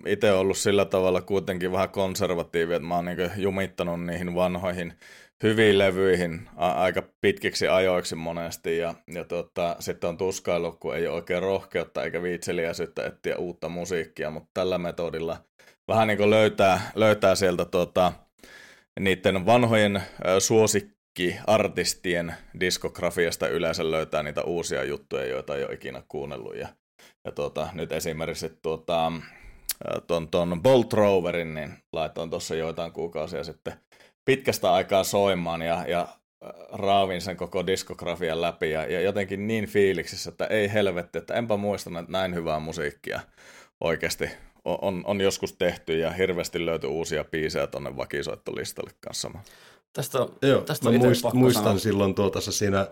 [0.06, 4.94] Itse ollut sillä tavalla kuitenkin vähän konservatiivi, että mä oon niin jumittanut niihin vanhoihin
[5.44, 11.08] hyviin levyihin a- aika pitkiksi ajoiksi monesti, ja, ja tota, sitten on tuskailu, kun ei
[11.08, 15.38] ole oikein rohkeutta eikä viitseliäisyyttä etsiä uutta musiikkia, mutta tällä metodilla
[15.88, 18.14] vähän niin kuin löytää, löytää sieltä tota,
[19.00, 20.04] niiden vanhojen
[20.40, 26.56] suosikkiartistien diskografiasta yleensä löytää niitä uusia juttuja, joita ei ole ikinä kuunnellut.
[26.56, 26.68] Ja,
[27.26, 29.12] ja tuota, nyt esimerkiksi tuota,
[30.08, 33.74] ton, ton Bolt Roverin, niin laitoin tuossa joitain kuukausia sitten
[34.30, 36.08] pitkästä aikaa soimaan ja, ja
[36.72, 41.58] raavin sen koko diskografian läpi ja, ja jotenkin niin fiiliksissä, että ei helvetti, että enpä
[41.58, 43.20] muista, että näin hyvää musiikkia
[43.82, 44.30] oikeasti
[44.66, 49.32] on, on joskus tehty ja hirveästi löytyy uusia biisejä tuonne vakisoittolistalle kanssa.
[49.94, 51.80] Tästä, joo, tästä mä muist, muistan sanoa.
[51.80, 52.88] silloin tuota siinä,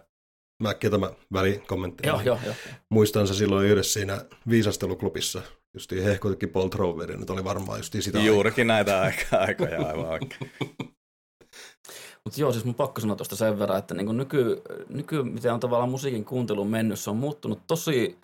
[0.63, 2.07] mä tämä välikommentti.
[2.07, 2.55] Joo, joo, joo.
[2.89, 5.41] Muistan se silloin yhdessä siinä viisasteluklubissa,
[5.73, 8.95] justiin hehkutetkin Paul Troverin, nyt oli varmaan justiin sitä Juurikin aikaa.
[8.95, 10.51] näitä aika, aikoja aivan oikein.
[12.27, 15.59] Mutta joo, siis mun pakko sanoa tuosta sen verran, että niin nyky, nyky, miten on
[15.59, 18.17] tavallaan musiikin kuuntelun mennyt, se on muuttunut tosi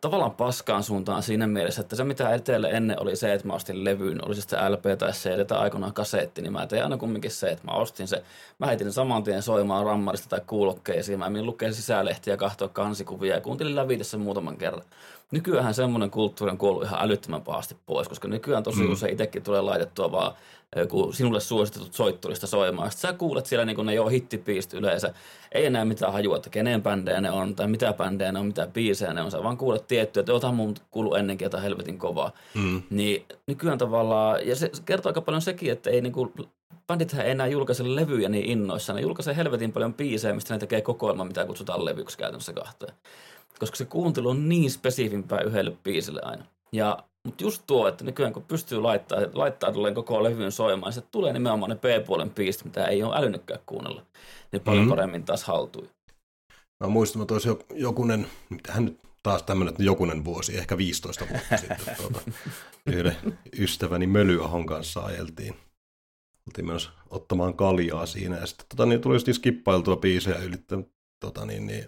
[0.00, 3.84] tavallaan paskaan suuntaan siinä mielessä, että se mitä eteelle ennen oli se, että mä ostin
[3.84, 7.30] levyyn, oli se sitten LP tai CD tai aikoinaan kasetti, niin mä tein aina kumminkin
[7.30, 8.22] se, että mä ostin se,
[8.58, 13.40] mä heitin saman tien soimaan rammarista tai kuulokkeisiin, mä menin lukea sisälehtiä, katsoa kansikuvia ja
[13.40, 14.82] kuuntelin lävitä sen muutaman kerran.
[15.30, 18.92] Nykyään semmoinen kulttuuri on kuollut ihan älyttömän pahasti pois, koska nykyään tosi mm.
[18.92, 20.34] usein itsekin tulee laitettua vaan
[20.76, 22.90] joku sinulle suositetut soitturista soimaan.
[22.90, 25.14] Sitten sä kuulet siellä niin ne jo hittipiist yleensä.
[25.52, 28.66] Ei enää mitään hajua, että kenen bändejä ne on, tai mitä bändejä ne on, mitä
[28.66, 29.30] biisejä ne on.
[29.30, 32.30] Sä vaan kuulet tiettyä, että jotain mun kuulu ennenkin jotain helvetin kovaa.
[32.54, 32.82] Mm.
[32.90, 36.32] Niin nykyään tavallaan, ja se kertoo aika paljon sekin, että ei niinku,
[36.86, 38.96] bändithän ei enää julkaise levyjä niin innoissaan.
[38.96, 42.94] Ne julkaisee helvetin paljon biisejä, mistä ne tekee kokoelma, mitä kutsutaan levyksi käytännössä kahteen.
[43.60, 46.44] Koska se kuuntelu on niin spesifimpää yhdelle biisille aina.
[46.72, 51.00] Ja mutta just tuo, että nykyään kun pystyy laittaa, laittaa tulee koko levyyn soimaan, se
[51.00, 54.02] tulee nimenomaan ne B-puolen biisit, mitä ei ole älynnytkään kuunnella.
[54.52, 54.90] Ne paljon mm.
[54.90, 55.88] paremmin taas haltui.
[56.80, 61.96] Mä muistan, että olisi jokunen, mitähän nyt taas tämmöinen jokunen vuosi, ehkä 15 vuotta sitten,
[61.96, 62.20] tuota,
[62.86, 65.54] yhden ystäväni Mölyahon kanssa ajeltiin.
[66.46, 70.56] Oltiin menossa ottamaan kaljaa siinä ja sitten tota, niin tuli just skippailtua biisejä yli,
[71.20, 71.84] tota, niin, niin,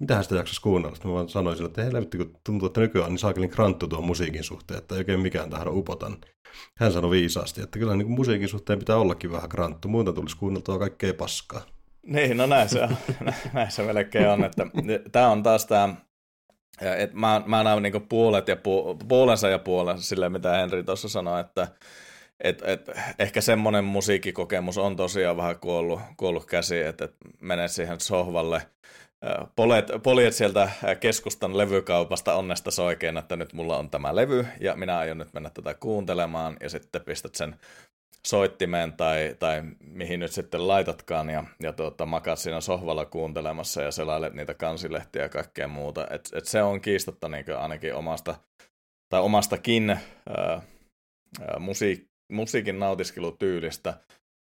[0.00, 0.94] mitähän sitä jaksaisi kuunnella.
[0.94, 4.04] Sitten mä vaan sanoin sille, että hei kun tuntuu, että nykyään niin saakelin kranttu tuon
[4.04, 6.10] musiikin suhteen, että ei oikein mikään tahdo upota.
[6.78, 10.78] Hän sanoi viisaasti, että kyllä niin musiikin suhteen pitää ollakin vähän kranttu, muuten tulisi kuunneltua
[10.78, 11.62] kaikkea paskaa.
[12.06, 12.96] Niin, no näin se on.
[13.52, 14.44] näin se melkein on.
[14.44, 14.66] Että,
[15.12, 15.94] tämä on taas tämä,
[16.80, 21.08] että mä, mä näen niin puolet ja pu, puolensa ja puolensa sille, mitä Henri tuossa
[21.08, 21.68] sanoi, että
[22.40, 28.00] et, et, ehkä semmoinen musiikkikokemus on tosiaan vähän kuollut, kuollut käsi, että et menee siihen
[28.00, 28.62] sohvalle–
[29.56, 34.98] Polet, poljet sieltä keskustan levykaupasta onnesta oikein, että nyt mulla on tämä levy ja minä
[34.98, 37.56] aion nyt mennä tätä kuuntelemaan ja sitten pistät sen
[38.26, 43.90] soittimeen tai, tai mihin nyt sitten laitatkaan ja, ja tuota, makat siinä sohvalla kuuntelemassa ja
[43.90, 46.06] selailet niitä kansilehtiä ja kaikkea muuta.
[46.10, 48.34] Et, et se on kiistatta niin ainakin omasta
[49.08, 50.62] tai omastakin ää,
[51.58, 53.94] musiik, musiikin nautiskelutyylistä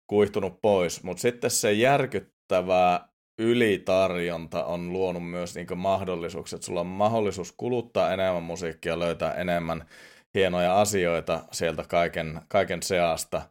[0.08, 3.08] kuihtunut pois, mutta sitten se järkyttävä
[3.40, 9.86] ylitarjonta on luonut myös niin mahdollisuuksia, että sulla on mahdollisuus kuluttaa enemmän musiikkia, löytää enemmän
[10.34, 13.42] hienoja asioita sieltä kaiken, kaiken seasta.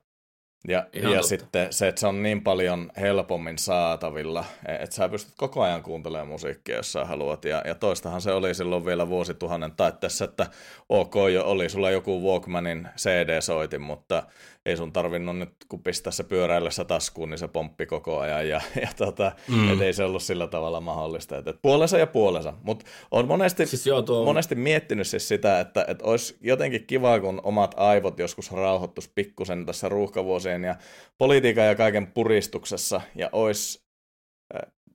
[0.69, 4.45] Ja, ja sitten se, että se on niin paljon helpommin saatavilla,
[4.79, 7.45] että sä pystyt koko ajan kuuntelemaan musiikkia, jos sä haluat.
[7.45, 10.47] Ja, ja toistahan se oli silloin vielä vuosituhannen taitteessa, että
[10.89, 14.23] ok jo oli sulla joku Walkmanin CD-soitin, mutta
[14.67, 18.49] ei sun tarvinnut nyt, kun pistää se pyöräillessä taskuun, niin se pomppi koko ajan.
[18.49, 19.73] Ja, ja tota, mm.
[19.73, 21.39] et ei se ollut sillä tavalla mahdollista.
[21.39, 22.55] Et, et puolensa ja puolensa.
[22.63, 24.25] Mutta on monesti, siis joo, tuo...
[24.25, 29.67] monesti miettinyt siis sitä, että et olisi jotenkin kiva, kun omat aivot joskus rauhoittus pikkusen
[29.67, 30.77] tässä ruuhkavuosien ja
[31.19, 33.85] politiikan ja kaiken puristuksessa ja olisi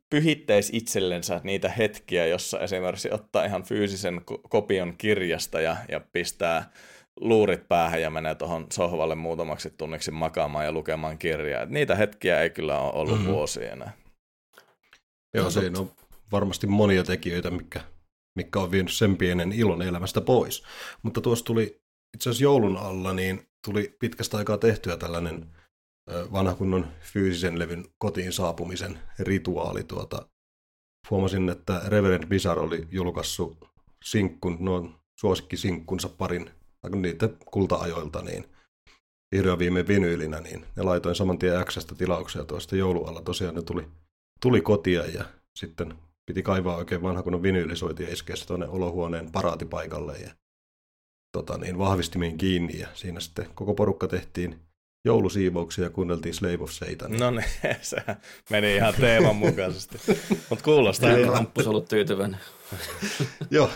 [0.09, 6.71] pyhitteis itsellensä niitä hetkiä, jossa esimerkiksi ottaa ihan fyysisen kopion kirjasta ja, ja pistää
[7.19, 11.63] luurit päähän ja menee tuohon sohvalle muutamaksi tunniksi makaamaan ja lukemaan kirjaa.
[11.63, 13.33] Et niitä hetkiä ei kyllä ole ollut mm-hmm.
[13.33, 13.91] vuosia enää.
[15.33, 15.91] Joo, siinä on
[16.31, 17.81] varmasti monia tekijöitä, mikä,
[18.35, 20.63] mikä on vienyt sen pienen ilon elämästä pois.
[21.03, 21.81] Mutta tuossa tuli
[22.13, 25.45] itse asiassa joulun alla, niin tuli pitkästä aikaa tehtyä tällainen
[26.31, 29.83] vanha kunnon fyysisen levyn kotiin saapumisen rituaali.
[29.83, 30.29] Tuota,
[31.09, 33.57] huomasin, että Reverend Bizarre oli julkaissut
[34.03, 36.51] sinkkun, no, suosikkisinkkunsa parin
[36.87, 38.45] niitä kulta-ajoilta, niin
[39.35, 43.21] vihdoin viime vinyylinä, niin ne laitoin saman tien Xstä tilauksia tuosta joulualla.
[43.21, 43.87] Tosiaan ne tuli,
[44.41, 45.93] tuli kotia ja sitten
[46.25, 50.31] piti kaivaa oikein vanha kunnon vinyylisoiti ja iskeä se tuonne olohuoneen paraatipaikalle ja
[51.31, 54.59] tota, niin, vahvistimiin kiinni ja siinä sitten koko porukka tehtiin
[55.05, 57.11] joulusiivouksia ja kuunneltiin Slave of Satan.
[57.19, 57.45] No niin,
[57.81, 57.97] se
[58.49, 59.97] meni ihan teeman mukaisesti.
[60.49, 61.09] Mutta kuulostaa.
[61.09, 62.39] Tämä Krampus ollut tyytyväinen.
[63.51, 63.69] Joo,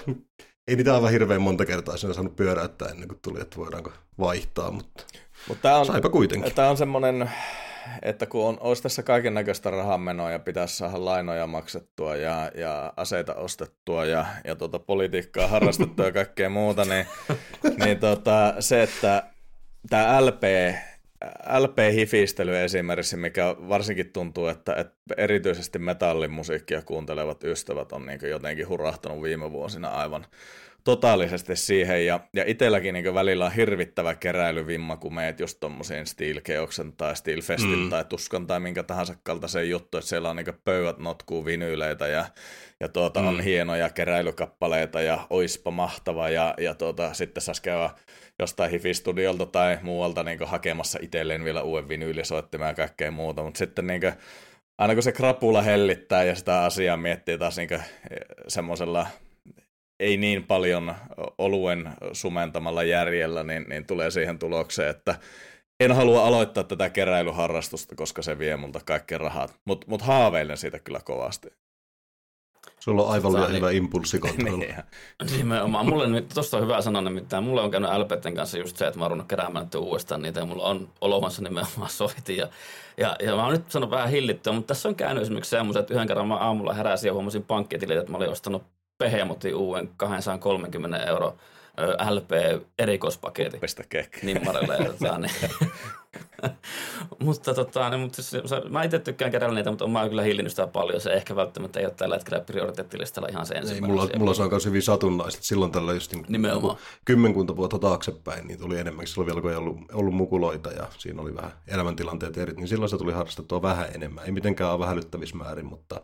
[0.68, 4.72] ei niitä aivan hirveän monta kertaa sinä saanut pyöräyttää ennen kuin tuli, että voidaanko vaihtaa,
[4.72, 5.04] mutta
[5.48, 6.56] Mut tää on, saipa kuitenkin.
[6.56, 7.30] Tämä on semmoinen,
[8.02, 12.94] että kun on, olisi tässä kaiken näköistä rahanmenoa ja pitäisi saada lainoja maksettua ja, ja
[12.98, 17.06] aseita ostettua ja, ja tuota politiikkaa harrastettua ja kaikkea muuta, niin,
[17.86, 19.24] niin tota, se, että
[19.90, 20.44] tämä LP
[21.60, 29.24] LP-hifistely esimerkiksi, mikä varsinkin tuntuu, että, että erityisesti metallimusiikkia kuuntelevat ystävät on niin jotenkin hurahtanut
[29.24, 30.26] viime vuosina aivan
[30.84, 32.06] totaalisesti siihen.
[32.06, 37.16] Ja, ja itselläkin niin välillä on hirvittävä keräilyvimma, kun meet just tommosiin Steel Keoksen tai
[37.16, 37.90] Steel Festin mm.
[37.90, 42.26] tai Tuskan tai minkä tahansa kaltaisen juttu, että siellä on niin pöydät notkuu vinyyleitä ja,
[42.80, 43.28] ja tuota, mm.
[43.28, 47.90] on hienoja keräilykappaleita ja oispa mahtava ja, ja tuota, sitten saisi käydä
[48.44, 53.88] jostain hifistudiolta tai muualta niin hakemassa itselleen vielä uuden vinyylisoittimen ja kaikkea muuta, mutta sitten
[53.88, 54.14] niin kuin,
[54.82, 57.70] aina kun se krapula hellittää ja sitä asiaa miettii taas niin
[58.48, 59.08] semmoisella
[60.00, 60.96] ei niin paljon
[61.38, 65.16] oluen sumentamalla järjellä, niin, niin tulee siihen tulokseen, että
[65.84, 70.80] en halua aloittaa tätä keräilyharrastusta, koska se vie multa kaikki rahat, mutta mut haaveilen siitä
[70.80, 71.63] kyllä kovasti.
[72.80, 74.66] Sulla on aivan liian niin, hyvä impulssikontrolli.
[74.66, 75.86] niin, Nimenomaan.
[75.86, 77.44] Mulle nyt, tosta on hyvä sanoa nimittäin.
[77.44, 80.64] Mulle on käynyt LPten kanssa just se, että mä oon keräämään uudestaan niitä ja mulla
[80.64, 82.38] on olohansa nimenomaan soitin.
[82.38, 82.48] Ja,
[82.98, 85.94] ja, ja mä oon nyt sanonut vähän hillittyä, mutta tässä on käynyt esimerkiksi semmoisen, että
[85.94, 88.64] yhden kerran mä aamulla heräsin ja huomasin pankkitilit, että mä olin ostanut
[88.98, 91.36] Behemotin uuden 230 euro
[92.10, 93.60] LP-erikoispaketin.
[93.60, 94.24] Pistä kek.
[94.24, 94.78] Nimmarille.
[95.02, 95.32] Ja, niin.
[97.26, 100.68] mutta tota, niin, mutta siis, mä itse tykkään keräillä niitä, mutta mä kyllä hillinnyt sitä
[100.68, 101.02] paljon.
[101.02, 103.90] Se ehkä välttämättä ei ole tällä hetkellä prioriteettilistalla ihan se ensimmäinen.
[103.90, 105.44] Ei, mulla, mulla se on myös hyvin satunnaista.
[105.44, 106.78] Silloin tällä just niin, Nimenomaan.
[107.06, 109.08] kymmenkunta vuotta taaksepäin, niin tuli enemmän.
[109.08, 112.90] Silloin vielä kun ei ollut, ollut mukuloita ja siinä oli vähän elämäntilanteet eri, niin silloin
[112.90, 114.26] se tuli harrastettua vähän enemmän.
[114.26, 115.02] Ei mitenkään ole vähän
[115.34, 116.02] määrin, mutta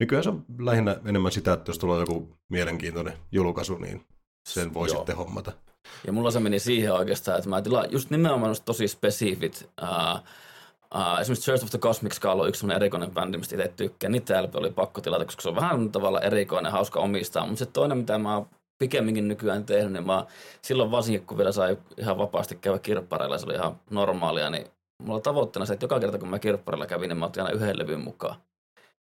[0.00, 4.06] nykyään se on lähinnä enemmän sitä, että jos tulee joku mielenkiintoinen julkaisu, niin
[4.48, 4.96] sen voi Joo.
[4.96, 5.52] sitten hommata.
[6.06, 9.70] Ja mulla se meni siihen oikeastaan, että mä tilaan just nimenomaan tosi spesifit.
[9.82, 10.20] Uh,
[10.94, 14.12] Uh, esimerkiksi Church of the Cosmic Skull on yksi sellainen erikoinen bändi, mistä itse tykkään.
[14.12, 17.46] Niitä LP oli pakko tilata, koska se on vähän tavalla erikoinen, hauska omistaa.
[17.46, 18.46] Mutta se toinen, mitä mä oon
[18.78, 20.26] pikemminkin nykyään tehnyt, niin mä
[20.62, 24.66] silloin varsinkin, kun vielä sai ihan vapaasti käydä kirppareilla, se oli ihan normaalia, niin
[25.02, 27.78] mulla tavoitteena se, että joka kerta kun mä kirppareilla kävin, niin mä otin aina yhden
[27.78, 28.36] levyn mukaan.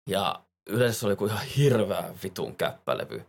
[0.08, 0.40] Ja
[0.70, 3.22] yleensä se oli kuin ihan hirveä vitun käppälevy.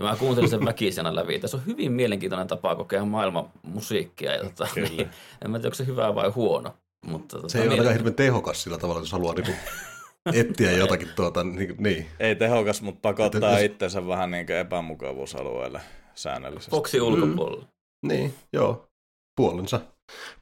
[0.00, 1.40] Ja mä kuuntelin sen väkisenä läpi.
[1.46, 4.32] Se on hyvin mielenkiintoinen tapa kokea maailman musiikkia.
[4.32, 5.10] Ja tota, niin,
[5.44, 6.74] en mä tiedä, onko se hyvä vai huono.
[7.06, 9.52] Mutta, tota, se ei niin, ole hirveän tehokas sillä tavalla, jos haluaa niinku
[10.40, 12.06] etsiä jotakin tuota, niin, niin.
[12.20, 15.80] Ei tehokas, mutta pakottaa Et, itsensä vähän niin epämukavuusalueelle
[16.14, 16.70] säännöllisesti.
[16.70, 17.64] Boksi ulkopuolella.
[17.64, 18.08] Mm.
[18.08, 18.88] Niin, joo.
[19.36, 19.80] Puolensa,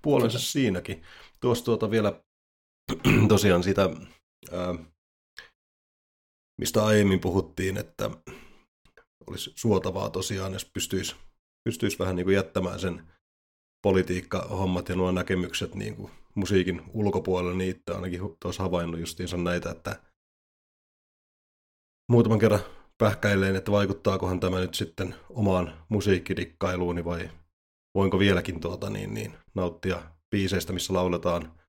[0.03, 1.03] puolensa siinäkin.
[1.41, 2.13] Tuossa tuota vielä
[3.29, 3.91] tosiaan sitä,
[4.53, 4.75] ää,
[6.61, 8.11] mistä aiemmin puhuttiin, että
[9.27, 11.17] olisi suotavaa tosiaan, jos pystyisi,
[11.65, 13.03] pystyisi vähän niin kuin jättämään sen
[13.83, 19.71] politiikka-hommat ja nuo näkemykset niin kuin musiikin ulkopuolelle, niin itse ainakin tuossa havainnut justiinsa näitä,
[19.71, 20.03] että
[22.09, 22.61] muutaman kerran
[22.99, 27.31] pähkäilleen, että vaikuttaakohan tämä nyt sitten omaan musiikkidikkailuuni vai
[27.95, 31.61] voinko vieläkin tuota, niin, niin, nauttia biiseistä, missä lauletaan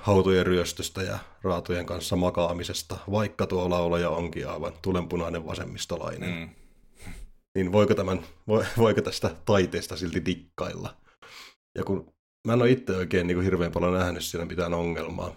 [0.00, 6.30] hautojen ryöstöstä ja raatojen kanssa makaamisesta, vaikka tuo laulaja onkin aivan tulenpunainen vasemmistolainen.
[6.30, 6.48] Mm.
[7.54, 8.22] Niin voiko, tämän,
[8.78, 10.96] voiko tästä taiteesta silti dikkailla?
[11.78, 12.12] Ja kun
[12.46, 15.36] mä en ole itse oikein niin kuin hirveän paljon nähnyt siinä mitään ongelmaa,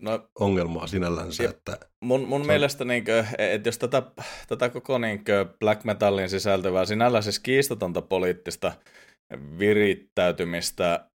[0.00, 1.44] no, ongelmaa sinällänsä.
[1.44, 4.02] Että mun mun mielestä, niin kuin, että jos tätä,
[4.48, 8.72] tätä koko niin kuin black metallin sisältävää, sinällä siis kiistatonta poliittista
[9.58, 11.10] virittäytymistä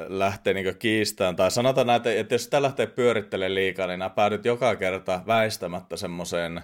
[0.00, 4.44] lähtee niin kiistään, tai sanotaan näitä, että jos sitä lähtee pyörittelemään liikaa, niin nämä päädyt
[4.44, 6.62] joka kerta väistämättä semmoiseen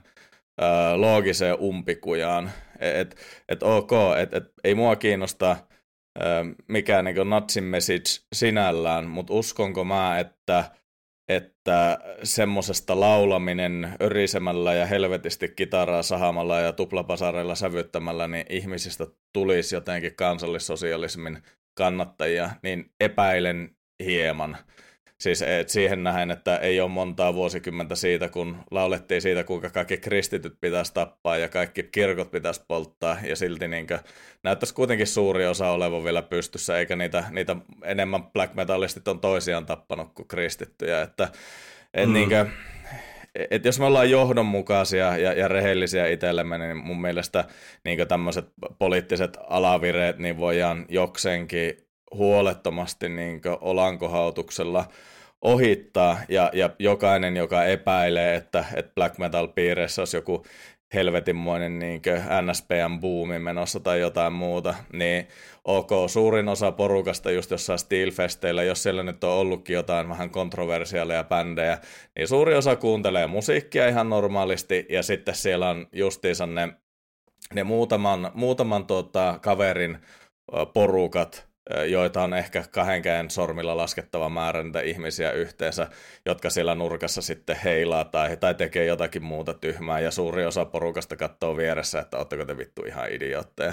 [0.96, 2.50] loogiseen umpikujaan.
[2.78, 3.16] Että
[3.48, 5.56] et ok, että et, ei mua kiinnosta
[6.68, 10.64] mikään niin natsin message sinällään, mutta uskonko mä, että
[11.28, 20.16] että semmosesta laulaminen örisemällä ja helvetisti kitaraa sahamalla ja tuplapasareilla sävyttämällä, niin ihmisistä tulisi jotenkin
[20.16, 21.42] kansallissosialismin
[21.78, 23.70] kannattajia, niin epäilen
[24.04, 24.56] hieman.
[25.20, 29.96] Siis et siihen nähen, että ei ole montaa vuosikymmentä siitä, kun laulettiin siitä, kuinka kaikki
[29.96, 33.86] kristityt pitäisi tappaa ja kaikki kirkot pitäisi polttaa, ja silti niin
[34.42, 39.66] näyttäisi kuitenkin suuri osa olevan vielä pystyssä, eikä niitä, niitä enemmän black metallistit on toisiaan
[39.66, 41.02] tappanut kuin kristittyjä.
[41.02, 41.28] Että,
[41.94, 42.12] et mm.
[42.12, 42.52] niin kuin,
[43.50, 47.44] et jos me ollaan johdonmukaisia ja, ja rehellisiä itsellemme, niin mun mielestä
[47.84, 48.46] niin tämmöiset
[48.78, 51.74] poliittiset alavireet niin voidaan jokseenkin
[52.14, 54.84] huolettomasti niin olankohautuksella
[55.42, 60.44] ohittaa, ja, ja jokainen, joka epäilee, että, että black metal-piireissä olisi joku
[60.94, 62.02] helvetinmoinen niin
[62.42, 65.28] NSPM-buumi menossa tai jotain muuta, niin
[65.64, 71.24] ok, suurin osa porukasta just jossain Steelfesteillä, jos siellä nyt on ollutkin jotain vähän kontroversiaaleja
[71.24, 71.78] bändejä,
[72.16, 76.68] niin suuri osa kuuntelee musiikkia ihan normaalisti, ja sitten siellä on justiinsa ne,
[77.54, 79.98] ne muutaman, muutaman tota, kaverin
[80.74, 81.47] porukat,
[81.88, 85.86] joita on ehkä kahdenkään sormilla laskettava määrä niitä ihmisiä yhteensä,
[86.26, 91.16] jotka siellä nurkassa sitten heilaa tai, tai tekee jotakin muuta tyhmää, ja suuri osa porukasta
[91.16, 93.72] katsoo vieressä, että ootteko te vittu ihan idiootteja.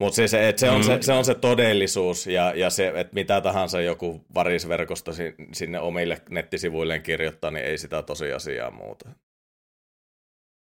[0.00, 3.40] Mutta siis, se, se, on se, se on se todellisuus, ja, ja se, että mitä
[3.40, 5.12] tahansa joku varisverkosto
[5.52, 9.08] sinne omille nettisivuilleen kirjoittaa, niin ei sitä tosiasiaa muuta.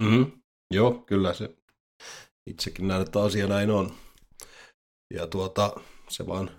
[0.04, 0.32] Mm-hmm.
[0.74, 1.50] Joo, kyllä se
[2.50, 3.92] itsekin näen, että asia näin on.
[5.14, 6.52] Ja tuota, se vaan,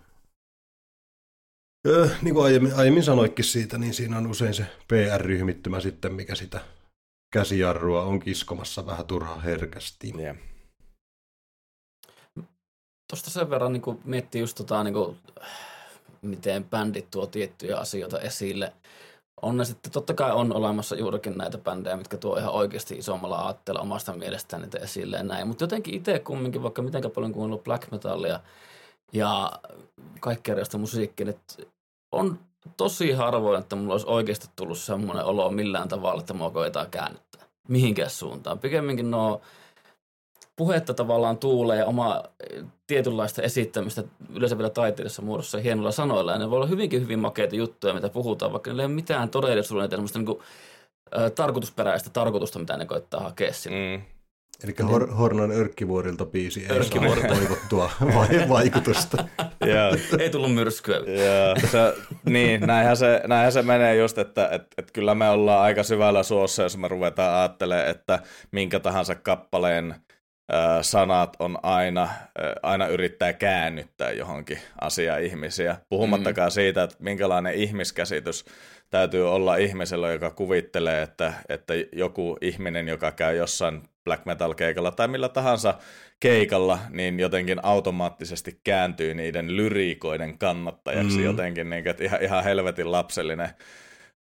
[1.87, 6.35] öö, niin kuin aiemmin, aiemmin sanoikin siitä, niin siinä on usein se PR-ryhmittymä sitten, mikä
[6.35, 6.61] sitä
[7.33, 10.13] käsijarrua on kiskomassa vähän turhaa herkästi.
[10.19, 10.37] Yeah.
[13.11, 15.17] Tuosta sen verran niin miettii just tota, niin kuin,
[16.23, 18.73] miten bändit tuo tiettyjä asioita esille.
[19.43, 23.37] On ne sitten, totta kai on olemassa juurikin näitä bändejä, mitkä tuo ihan oikeasti isommalla
[23.37, 25.49] aatteella omasta mielestään niitä esille ja näin.
[25.49, 28.41] Mutta jotenkin itse kumminkin, vaikka miten paljon kuunnellut black metallia,
[29.13, 29.53] ja
[30.21, 31.27] kaikkea musiikkia,
[32.13, 32.39] on
[32.77, 37.29] tosi harvoin, että mulla olisi oikeasti tullut semmoinen olo millään tavalla, että mua koetaan käännyttää
[37.69, 38.59] mihinkään suuntaan.
[38.59, 39.41] Pikemminkin nuo
[40.57, 42.23] puhetta tavallaan tuulee oma
[42.87, 46.33] tietynlaista esittämistä yleensä vielä taiteellisessa muodossa hienolla sanoilla.
[46.33, 49.29] Ja ne voi olla hyvinkin hyvin makeita juttuja, mitä puhutaan, vaikka niillä ei ole mitään
[49.29, 50.39] todellisuuden niin kuin,
[51.19, 53.51] ä, tarkoitusperäistä tarkoitusta, mitä ne koittaa hakea.
[53.71, 54.03] Mm.
[54.65, 54.89] Eli niin.
[54.89, 59.25] Hor- Hornan Örkkivuorilta biisi ei saa toivottua vai- vaikutusta.
[60.21, 60.97] ei tullut myrskyä.
[61.71, 61.95] se,
[62.25, 66.23] niin, näinhän se, näinhän se menee just, että et, et kyllä me ollaan aika syvällä
[66.23, 68.19] suossa, jos me ruvetaan ajattelemaan, että
[68.53, 69.95] minkä tahansa kappaleen
[70.83, 72.09] sanat on aina,
[72.63, 75.77] aina yrittää käännyttää johonkin asiaan ihmisiä.
[75.89, 76.53] Puhumattakaan mm.
[76.53, 78.45] siitä, että minkälainen ihmiskäsitys
[78.91, 84.91] täytyy olla ihmisellä, joka kuvittelee, että, että joku ihminen, joka käy jossain black metal keikalla
[84.91, 85.75] tai millä tahansa
[86.21, 91.25] keikalla, niin jotenkin automaattisesti kääntyy niiden lyriikoiden kannattajaksi mm.
[91.25, 93.49] jotenkin, niin, että ihan, ihan helvetin lapsellinen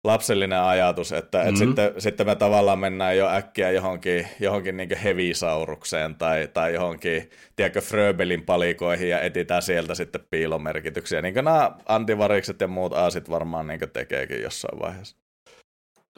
[0.04, 1.50] lapsellinen ajatus, että mm-hmm.
[1.50, 7.30] et sitten, sitten me tavallaan mennään jo äkkiä johonkin, johonkin niin hevisaurukseen tai, tai johonkin,
[7.56, 11.22] tiedätkö, Fröbelin palikoihin ja etitään sieltä sitten piilomerkityksiä.
[11.22, 15.27] Niin kuin nämä antivarikset ja muut aasit varmaan niin tekeekin jossain vaiheessa.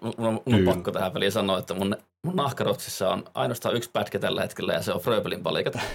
[0.03, 4.19] Mun, mun on pakko tähän väliin sanoa, että mun, mun nahkarotsissa on ainoastaan yksi pätkä
[4.19, 5.79] tällä hetkellä ja se on Fröbelin palikat.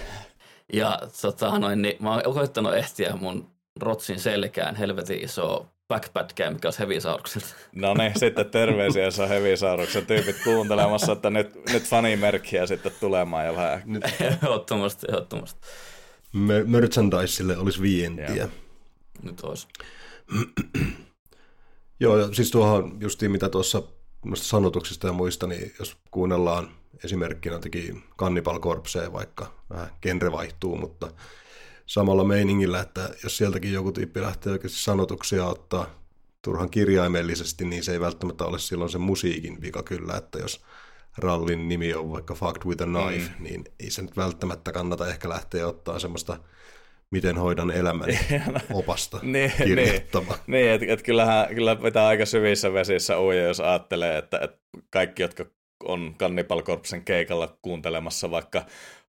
[0.72, 3.50] Ja tota, noin, niin mä oon koittanut ehtiä mun
[3.80, 7.46] rotsin selkään helvetin iso backpackia, mikä olisi hevisaurukselta.
[7.72, 13.46] No niin, sitten terveisiä, jos on hevisauruksen tyypit kuuntelemassa, että nyt, nyt fanimerkkiä sitten tulemaan
[13.46, 13.82] ja vähän.
[13.84, 14.04] Nyt.
[14.20, 15.60] ehdottomasti, ehdottomasti.
[16.64, 18.34] merchandiselle olisi vientiä.
[18.34, 18.48] Joo.
[19.22, 19.68] Nyt olisi.
[22.00, 23.82] Joo, siis tuohon justiin mitä tuossa
[24.34, 26.70] sanotuksista ja muista, niin jos kuunnellaan
[27.04, 31.10] esimerkkinä teki Cannibal Corpseen, vaikka vähän genre vaihtuu, mutta
[31.86, 35.86] samalla meiningillä, että jos sieltäkin joku tyyppi lähtee oikeasti sanotuksia ottaa
[36.42, 40.64] turhan kirjaimellisesti, niin se ei välttämättä ole silloin se musiikin vika kyllä, että jos
[41.18, 43.44] rallin nimi on vaikka Fucked with a Knife, mm.
[43.44, 46.38] niin ei se nyt välttämättä kannata ehkä lähteä ottaa semmoista
[47.10, 48.08] miten hoidan elämän
[48.72, 50.38] opasta niin, kirjoittamaan.
[50.46, 54.58] Niin, niin että et kyllähän, kyllä pitää aika syvissä vesissä uja, jos ajattelee, että, että
[54.90, 55.46] kaikki, jotka
[55.84, 58.66] on Cannibal Corpsen keikalla kuuntelemassa vaikka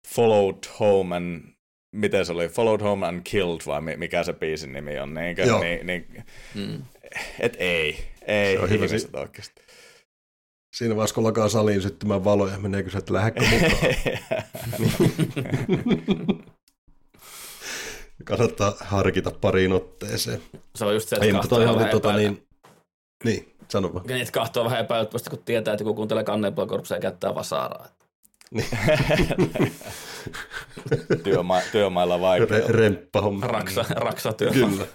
[0.08, 1.58] Followed Home and
[1.92, 5.44] miten se oli, Followed Home and Killed vai mikä se biisin nimi on, niinkö?
[5.44, 5.60] Joo.
[5.60, 6.24] Niin, niin,
[6.56, 6.84] mm.
[7.40, 9.62] et ei, ei se on hyvä si- oikeasti.
[10.76, 13.94] Siinä vaiheessa, kun lakaa saliin syttymään valoja, meneekö se, että lähdekö mukaan?
[18.28, 20.42] Kannattaa harkita pariin otteeseen.
[20.76, 22.48] Se on just se, että Ei, mutta toi oli tota niin,
[23.24, 24.12] niin, sano vaan.
[24.12, 27.88] Että kahtoo vähän epäilyttävästi, kun tietää, että kun kuuntelee Cannibal Corpsea ja käyttää vasaraa.
[28.52, 28.68] Niin.
[31.24, 32.58] Työma- työmailla vaikea.
[32.58, 33.48] Re- remppahomma.
[33.48, 34.52] Raksa, raksatyö.
[34.52, 34.86] Kyllä.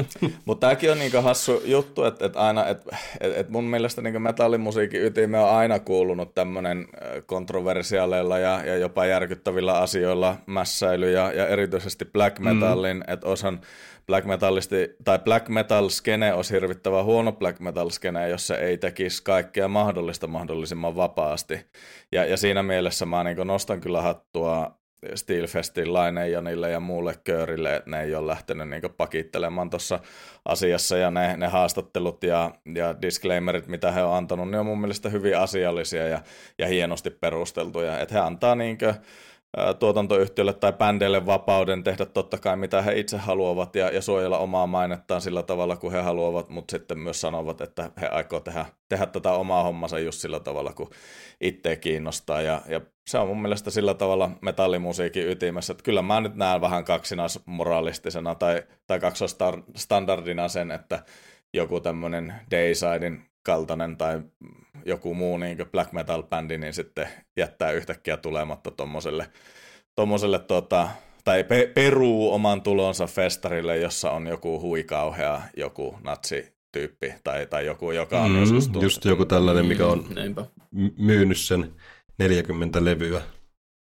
[0.44, 4.20] Mutta tämäkin on niinku hassu juttu, että et aina, että et, et mun mielestä niinku
[4.20, 6.86] metallimusiikin ytime on aina kuulunut tämmöinen
[7.26, 13.12] kontroversiaaleilla ja, ja jopa järkyttävillä asioilla mässäily ja, ja erityisesti black metallin, mm.
[13.12, 13.60] että osan
[14.06, 18.78] black metallisti, tai black metal skene olisi hirvittävän huono black metal skene, jos se ei
[18.78, 21.66] tekisi kaikkea mahdollista mahdollisimman vapaasti.
[22.12, 24.78] Ja, ja siinä mielessä mä niin nostan kyllä hattua
[25.14, 30.00] Steelfestin Lainejanille ja muulle köörille, että ne ei ole lähtenyt niin pakittelemaan tuossa
[30.44, 34.80] asiassa ja ne, ne haastattelut ja, ja disclaimerit, mitä he on antanut, ne on mun
[34.80, 36.20] mielestä hyvin asiallisia ja,
[36.58, 38.00] ja hienosti perusteltuja.
[38.00, 38.94] Että he antaa niin kuin,
[39.78, 44.66] tuotantoyhtiölle tai bändeille vapauden tehdä totta kai mitä he itse haluavat ja, ja suojella omaa
[44.66, 49.06] mainettaan sillä tavalla kuin he haluavat, mutta sitten myös sanovat, että he aikoo tehdä, tehdä
[49.06, 50.90] tätä omaa hommansa just sillä tavalla, kun
[51.40, 52.40] itse kiinnostaa.
[52.40, 56.60] Ja, ja se on mun mielestä sillä tavalla metallimusiikin ytimessä, että kyllä mä nyt näen
[56.60, 61.04] vähän kaksinaismoralistisena tai, tai kaksoistandardina sen, että
[61.54, 64.20] joku tämmöinen Daysidein kaltainen tai
[64.84, 69.26] joku muu niin black metal-bändi, niin sitten jättää yhtäkkiä tulematta tuommoiselle
[69.94, 70.88] tommoselle, tota,
[71.24, 77.90] tai pe- peruu oman tulonsa festarille, jossa on joku huikauhea, joku natsityyppi tai, tai joku,
[77.90, 78.82] joka on mm, joskus tullut.
[78.82, 80.04] Just joku tällainen, mikä on
[80.70, 81.72] mm, myynyt sen
[82.22, 83.22] 40 levyä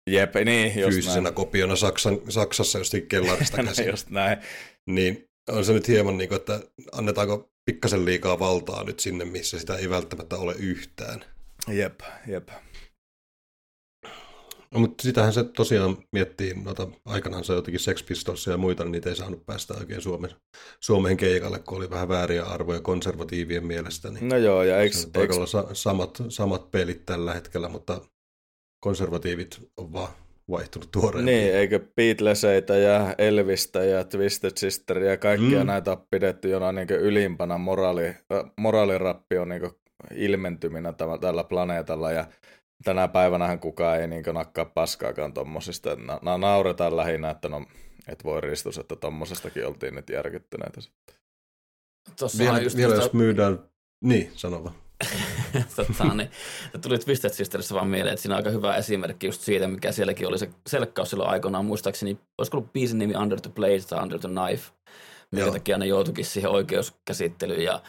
[0.10, 1.36] Jep, niin, just fyysisenä näin.
[1.36, 3.88] kopiona Saksan, Saksassa jostain kellarista käsin.
[3.88, 4.38] just näin.
[4.90, 6.62] Niin on se nyt hieman niin kuin, että
[6.92, 11.26] annetaanko pikkasen liikaa valtaa nyt sinne, missä sitä ei välttämättä ole yhtään.
[11.68, 12.50] Jep, jep.
[14.72, 18.92] No, mutta sitähän se tosiaan miettii, noita, aikanaan se jotenkin Sex Pistolsia ja muita, niin
[18.92, 20.32] niitä ei saanut päästä oikein Suomen,
[20.80, 24.10] Suomeen keikalle, kun oli vähän vääriä arvoja konservatiivien mielestä.
[24.12, 25.34] Niin no joo, ja eikö, eikö...
[25.48, 28.02] Sa- samat, samat pelit tällä hetkellä, mutta
[28.88, 30.10] konservatiivit on vaan
[30.50, 31.26] vaihtunut tuoreen.
[31.26, 35.68] Niin, eikö Beatleseita ja Elvistä ja Twisted Sisteria ja kaikkia mm.
[35.68, 38.16] näitä on pidetty jonain niin ylimpänä moraali,
[38.58, 39.62] moraalirappion niin
[40.14, 42.26] ilmentyminä tällä planeetalla ja
[42.84, 45.96] tänä päivänä kukaan ei niin nakkaa paskaakaan tommosista.
[45.96, 47.66] Na- na- nauretaan lähinnä, että no,
[48.08, 51.16] et voi ristus, että tommosestakin oltiin nyt järkyttyneitä sitten.
[52.38, 53.60] vielä, just vielä jos myydään,
[54.04, 54.76] niin, sano vaan.
[55.76, 56.32] tota, niin,
[56.82, 60.28] tuli Twisted Sisterissa vaan mieleen, että siinä on aika hyvä esimerkki just siitä, mikä sielläkin
[60.28, 61.66] oli se selkkaus silloin aikoinaan.
[61.66, 64.72] Muistaakseni, olisiko ollut biisin nimi Under the Blade tai Under the Knife,
[65.32, 67.64] minkä takia ne joutuikin siihen oikeuskäsittelyyn.
[67.64, 67.82] Ja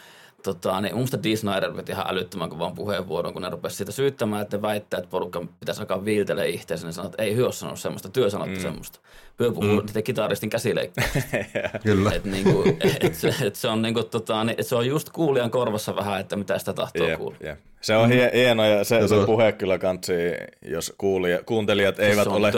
[0.43, 3.91] tota, niin mun mielestä Dee Snyder veti ihan älyttömän kovan puheenvuoron, kun ne rupesi siitä
[3.91, 7.51] syyttämään, että ne väittää, että porukka pitäisi alkaa viiltelee itseänsä, niin sanoi, että ei hyö
[7.51, 8.61] sanonut semmoista, työ sanotte mm.
[8.61, 8.99] semmoista.
[9.39, 10.03] Pyö puhuu mm.
[10.03, 11.37] kitaristin käsileikkauksista.
[11.83, 12.11] Kyllä.
[12.11, 12.63] Et, niinku,
[13.01, 16.35] et, se, et se, on, niinku, tota, niin, se on just kuulijan korvassa vähän, että
[16.35, 17.37] mitä sitä tahtoo yep, kuulla.
[17.43, 17.59] Yep.
[17.81, 20.13] Se on hie- hieno ja se, se puhe kyllä kansi,
[20.61, 22.51] jos kuulija, kuuntelijat eivät ole,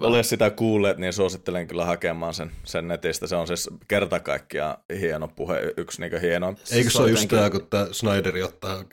[0.00, 3.26] ole sitä kuulleet, niin suosittelen kyllä hakemaan sen, sen netistä.
[3.26, 6.54] Se on siis kerta kaikkiaan hieno puhe, yksi niin hieno.
[6.72, 8.84] Eikö se ole just tämä, kun tämä Snyderi ottaa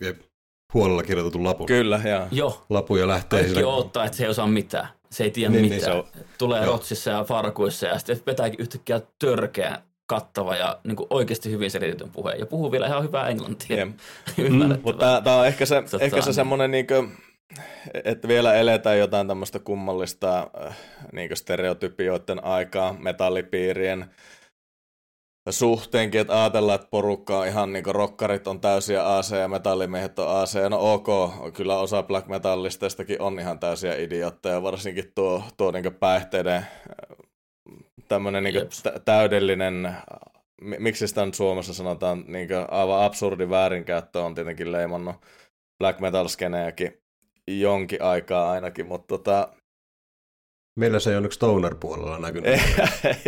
[0.73, 1.67] huolella kirjoitetun lapun?
[1.67, 2.27] Kyllä, joo.
[2.31, 2.65] Joo.
[2.69, 3.73] Lapu ja lähtee Kaikki sille...
[3.73, 4.87] odottaa, että se ei osaa mitään.
[5.13, 5.91] Se ei tiedä niin, mitään.
[5.91, 6.07] Niin on...
[6.37, 6.71] Tulee joo.
[6.71, 12.09] rotsissa ja farkuissa ja sitten vetääkin yhtäkkiä törkeä kattava ja niin kuin oikeasti hyvin selitetyn
[12.09, 12.39] puheen.
[12.39, 13.87] Ja puhuu vielä ihan hyvää englantia.
[14.37, 14.79] Mm.
[14.83, 17.17] Mutta tämä on ehkä se, Totta, ehkä se semmoinen, niin kuin,
[18.03, 20.77] että vielä eletään jotain tämmöistä kummallista äh,
[21.11, 24.05] niin stereotypioiden aikaa metallipiirien
[25.49, 30.19] suhteenkin, että ajatellaan, että porukka on ihan niin kuin rokkarit on täysiä AC ja metallimiehet
[30.19, 30.69] on AC.
[30.69, 31.07] No ok,
[31.53, 36.65] kyllä osa black metallisteistakin on ihan täysiä idiotteja, varsinkin tuo, tuo niin päihteiden
[38.07, 38.55] tämmöinen niin
[39.05, 39.95] täydellinen,
[40.61, 45.15] miksi sitä nyt Suomessa sanotaan, niin aivan absurdi väärinkäyttö on tietenkin leimannut
[45.79, 46.97] black metal skeneäkin
[47.47, 49.53] jonkin aikaa ainakin, mutta tota,
[50.75, 52.61] Meillä se ei onneksi Stoner-puolella näkynyt.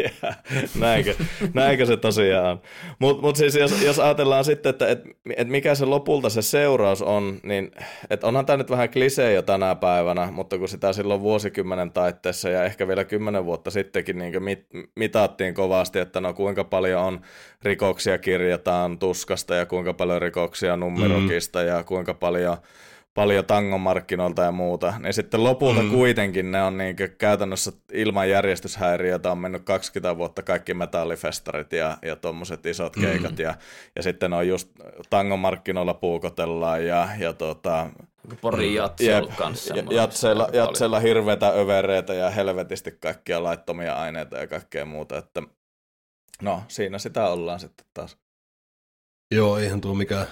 [0.80, 1.16] näinkö,
[1.54, 2.62] näinkö se tosiaan on.
[3.00, 5.04] Mutta mut siis jos, jos ajatellaan sitten, että et,
[5.38, 7.72] et mikä se lopulta se seuraus on, niin
[8.10, 12.50] et onhan tämä nyt vähän klisee jo tänä päivänä, mutta kun sitä silloin vuosikymmenen taitteessa
[12.50, 17.22] ja ehkä vielä kymmenen vuotta sittenkin niin mit, mitattiin kovasti, että no kuinka paljon on
[17.64, 21.68] rikoksia kirjataan tuskasta ja kuinka paljon rikoksia numerokista mm.
[21.68, 22.58] ja kuinka paljon
[23.16, 25.89] paljon tangomarkkinoilta ja muuta, niin sitten lopulta mm.
[25.89, 32.16] kuitenkin ne on niin käytännössä ilman järjestyshäiriötä on mennyt 20 vuotta kaikki metallifestarit ja, ja
[32.16, 33.01] tuommoiset isot mm.
[33.01, 33.43] keikat mm.
[33.43, 33.55] ja,
[33.95, 34.70] ja sitten on just
[35.09, 37.89] tangomarkkinoilla puukotellaan ja, ja tota,
[38.41, 39.76] Pori jatseilla kanssa.
[39.91, 45.41] Jatseilla, jatseilla hirveitä övereitä ja helvetisti kaikkia laittomia aineita ja kaikkea muuta, että
[46.41, 48.18] no siinä sitä ollaan sitten taas.
[49.32, 50.28] Joo, eihän tuo mikään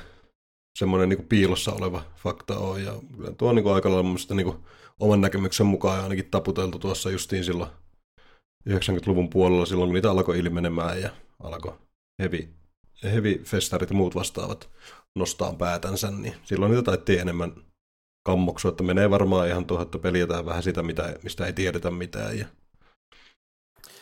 [0.77, 2.83] semmoinen niin piilossa oleva fakta on.
[2.83, 2.93] Ja
[3.37, 4.53] tuo on niin kuin aika lailla mun niin
[4.99, 7.69] oman näkemyksen mukaan ainakin taputeltu tuossa justiin silloin
[8.69, 11.09] 90-luvun puolella silloin, kun niitä alkoi ilmenemään ja
[11.43, 11.73] alkoi
[12.19, 12.49] heavy,
[13.03, 14.69] heavy festarit ja muut vastaavat
[15.15, 17.53] nostaa päätänsä, niin silloin niitä taittiin enemmän
[18.27, 22.39] kammoksua, että menee varmaan ihan tuohon, että peljätään vähän sitä, mitä, mistä ei tiedetä mitään.
[22.39, 22.45] Ja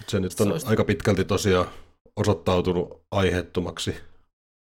[0.07, 1.67] se nyt on se aika pitkälti tosiaan
[2.15, 3.95] osoittautunut aiheettomaksi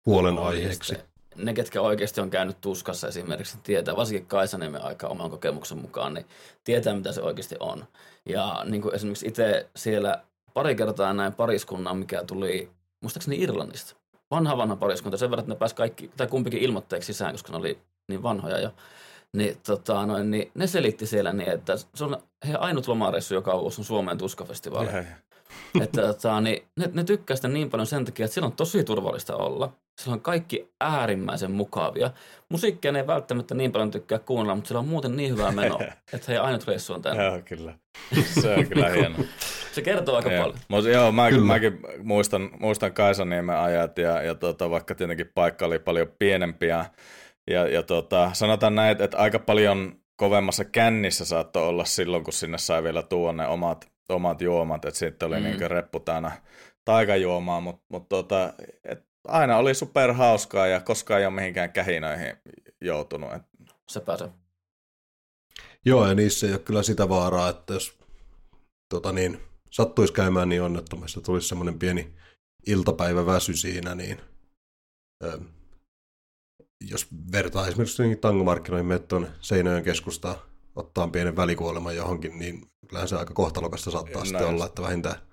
[0.06, 0.96] huolenaiheeksi
[1.38, 6.26] ne, ketkä oikeasti on käynyt tuskassa esimerkiksi, tietää, varsinkin Kaisaniemen aika oman kokemuksen mukaan, niin
[6.64, 7.86] tietää, mitä se oikeasti on.
[8.26, 10.24] Ja niin kuin esimerkiksi itse siellä
[10.54, 12.70] pari kertaa näin pariskunnan, mikä tuli
[13.02, 13.96] muistaakseni Irlannista.
[14.32, 17.58] Vanha vanha pariskunta, sen verran, että ne pääsi kaikki, tai kumpikin ilmoitteeksi sisään, koska ne
[17.58, 18.74] oli niin vanhoja jo.
[19.34, 23.60] Niin, tota, noin, niin ne selitti siellä niin, että se on heidän ainut lomareissu joka
[23.60, 24.90] vuosi on Suomen tuskafestivaali.
[25.82, 28.84] että tota, niin, ne, ne tykkää sitä niin paljon sen takia, että siellä on tosi
[28.84, 29.74] turvallista olla.
[30.02, 32.12] Siellä on kaikki äärimmäisen mukavia.
[32.50, 35.80] Musiikkia ne ei välttämättä niin paljon tykkää kuunnella, mutta siellä on muuten niin hyvää menoa,
[36.14, 37.24] että hei ainut reissu on tänne.
[37.24, 37.74] Joo, kyllä.
[38.42, 39.16] Se on kyllä hieno.
[39.72, 40.44] Se kertoo aika joo.
[40.44, 40.60] paljon.
[40.68, 45.80] Mut, joo, mä, mäkin muistan, muistan Kaisaniemen ajat ja, ja tota, vaikka tietenkin paikka oli
[45.80, 46.86] paljon pienempiä.
[47.50, 52.58] Ja, ja tota, sanotaan näin, että aika paljon kovemmassa kännissä saattoi olla silloin, kun sinne
[52.58, 54.86] sai vielä tuoda ne omat, omat juomat.
[54.86, 55.44] Että sitten oli mm.
[55.44, 56.32] niin reppu täynnä
[56.86, 62.36] taikajuomaa, mutta mut tota, et aina oli super hauskaa ja koskaan ei ole mihinkään kähinöihin
[62.82, 63.30] joutunut.
[63.88, 64.30] Se pääsee.
[65.86, 67.98] Joo, ja niissä ei ole kyllä sitä vaaraa, että jos
[68.90, 69.40] tota niin,
[69.72, 72.14] sattuisi käymään niin onnettomasti, tulisi semmoinen pieni
[72.68, 74.22] iltapäiväväsy siinä, niin
[75.24, 75.40] ö,
[76.90, 80.36] jos vertaa esimerkiksi tangomarkkinoihin, menet tuonne Seinäjoen keskustaan
[80.76, 84.28] ottaa pienen välikuoleman johonkin, niin kyllähän se aika kohtalokasta saattaa Näin.
[84.28, 85.27] sitten olla, että vähintään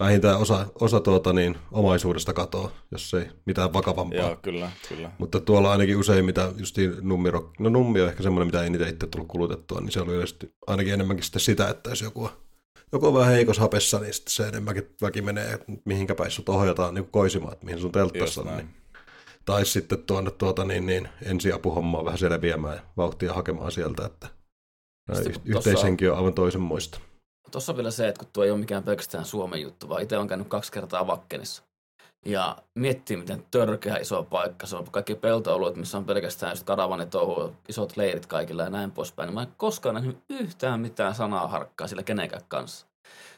[0.00, 4.20] vähintään osa, osa tuota niin, omaisuudesta katoaa, jos ei mitään vakavampaa.
[4.20, 5.10] Joo, kyllä, kyllä.
[5.18, 8.88] Mutta tuolla ainakin usein, mitä justiin nummiro, no nummi on ehkä semmoinen, mitä ei niitä
[8.88, 12.30] itse tullut kulutettua, niin se oli yleisesti ainakin enemmänkin sitten sitä, että jos joku
[12.92, 16.48] joku on vähän heikos hapessa, niin sitten se enemmänkin väki menee, että mihinkä päin sut
[16.48, 18.56] ohjataan niin koisimaan, että mihin sun telttassa on.
[18.56, 18.68] Niin.
[19.44, 24.28] Tai sitten tuonne tuota, niin, niin, ensiapuhommaa vähän selviämään ja vauhtia hakemaan sieltä, että
[25.44, 27.00] yhteishenki on aivan toisenmoista.
[27.50, 30.18] Tuossa on vielä se, että kun tuo ei ole mikään pelkästään Suomen juttu, vaan itse
[30.18, 31.62] on käynyt kaksi kertaa Vakkenissa.
[32.26, 34.84] Ja miettii, miten törkeä iso paikka se on.
[34.90, 39.26] Kaikki peltoalueet, missä on pelkästään just karavanitouhu, isot leirit kaikilla ja näin poispäin.
[39.26, 42.86] Niin mä en koskaan nähnyt yhtään mitään sanaa harkkaa sillä kenenkään kanssa.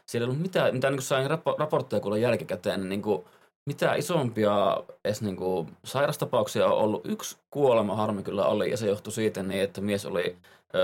[0.07, 3.25] Siellä ei ollut mitään, mitä niin sain rapo, raportteja kuulla jälkikäteen, niin, niin kuin,
[3.67, 7.07] mitä isompia edes niin kuin, sairastapauksia on ollut.
[7.07, 10.37] Yksi kuolema harmi kyllä oli, ja se johtui siitä niin, että mies oli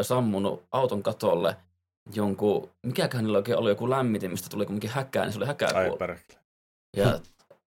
[0.03, 1.57] sammunut auton katolle–
[2.15, 5.71] jonkun, mikäköhän niillä oikein oli, joku lämmitin, mistä tuli kumminkin häkkää, niin se oli häkää
[5.75, 5.91] Ai
[6.97, 7.11] Ja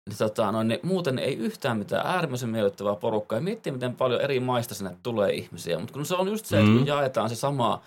[0.09, 3.37] niin, tota, no, niin, muuten ei yhtään mitään äärimmäisen miellyttävää porukkaa.
[3.37, 5.79] Ja miettii, miten paljon eri maista sinne tulee ihmisiä.
[5.79, 6.87] Mutta kun se on just se, että kun mm.
[6.87, 7.81] jaetaan se sama,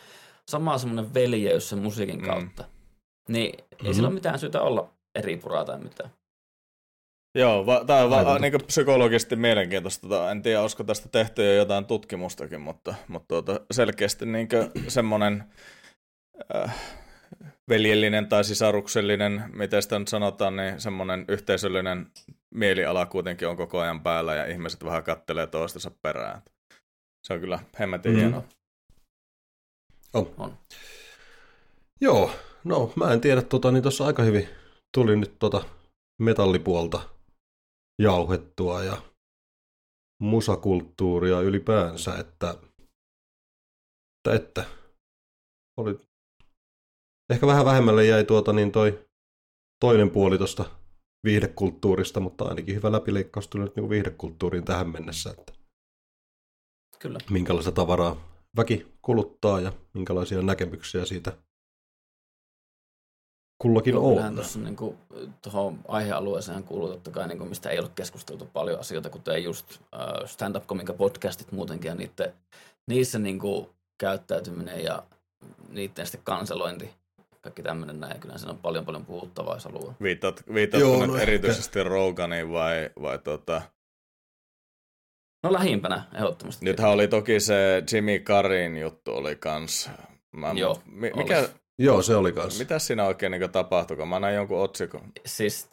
[0.50, 2.26] sama semmoinen veljeys sen musiikin mm.
[2.26, 2.64] kautta,
[3.28, 3.86] niin mm.
[3.86, 4.88] ei sillä ole mitään syytä olla
[5.18, 6.10] eri puraa tai mitään.
[7.38, 10.30] Joo, va- tämä on va- niin psykologisesti mielenkiintoista.
[10.30, 14.48] En tiedä, olisiko tästä tehty jo jotain tutkimustakin, mutta, mutta tuota, selkeästi niin
[14.88, 15.44] semmoinen
[16.54, 16.74] äh,
[17.68, 22.10] veljellinen tai sisaruksellinen, miten sitä nyt sanotaan, niin semmoinen yhteisöllinen
[22.54, 26.42] mieliala kuitenkin on koko ajan päällä ja ihmiset vähän kattelee toistensa perään.
[27.26, 28.18] Se on kyllä hemmetin mm.
[28.18, 28.44] hienoa.
[30.14, 30.34] On.
[30.38, 30.58] on.
[32.00, 32.30] Joo,
[32.64, 34.48] no mä en tiedä, tota, niin tuossa aika hyvin
[34.94, 35.64] tuli nyt tota
[36.18, 37.00] metallipuolta
[37.98, 39.02] jauhettua ja
[40.20, 42.54] musakulttuuria ylipäänsä, että,
[44.28, 44.64] että, että
[45.76, 45.98] oli
[47.32, 49.04] Ehkä vähän vähemmälle jäi tuota niin toi
[49.80, 50.64] toinen puoli tuosta
[51.24, 55.30] viihdekulttuurista, mutta ainakin hyvä läpileikkaus tuli nyt niin viihdekulttuuriin tähän mennessä.
[55.30, 55.52] Että
[56.98, 57.18] Kyllä.
[57.30, 58.16] Minkälaista tavaraa
[58.56, 61.32] väki kuluttaa ja minkälaisia näkemyksiä siitä
[63.62, 64.34] kullakin Kyllähän on.
[64.34, 64.98] tuossa niin kuin,
[65.42, 69.70] tuohon aihealueeseen kuuluu totta kai, niin kuin, mistä ei ole keskusteltu paljon asioita, kuten just
[69.70, 72.34] uh, stand-up komiikka podcastit muutenkin ja niiden,
[72.88, 73.68] niissä niin kuin,
[73.98, 75.02] käyttäytyminen ja
[75.68, 76.90] niiden sitten kanselointi,
[77.42, 78.20] kaikki tämmöinen näin.
[78.20, 79.94] Kyllä siinä on paljon paljon puhuttavaa, jos haluaa.
[80.02, 81.22] Viittaat, viittaat Joo, nyt no ehkä.
[81.22, 83.62] erityisesti Roganiin vai, vai tota...
[85.42, 86.64] No lähimpänä ehdottomasti.
[86.64, 89.90] Nythän oli toki se Jimmy Carin juttu oli kans.
[90.32, 91.48] Mä, Joo, mi, mikä, oli.
[91.78, 92.58] Joo, se oli kanssa.
[92.62, 95.12] mitä siinä oikein niin tapahtui, kun mä näin jonkun otsikon.
[95.26, 95.70] Siis,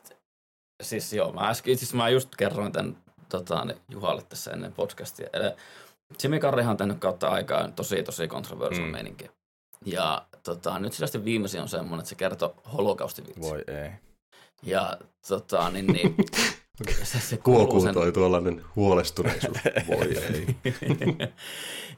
[0.82, 2.98] siis joo, mä äsken, siis mä just kerroin tämän
[3.30, 5.30] tota, niin Juhalle tässä ennen podcastia.
[5.34, 5.52] Eli
[6.24, 8.88] Jimmy Carreyhan on tehnyt kautta aikaa tosi, tosi kontroversial Mm.
[8.90, 8.92] mm.
[8.92, 9.32] meininki.
[9.86, 13.42] Ja tota, nyt sillä viimeisin on semmoinen, että se kertoo holokaustivitsi.
[13.42, 13.90] Voi ei.
[14.64, 14.98] Ja
[15.28, 16.16] tota, niin, niin
[17.04, 19.58] se, se kuuluu Kuokuu sen, toi tuollainen huolestuneisuus.
[19.88, 20.48] Voi ei.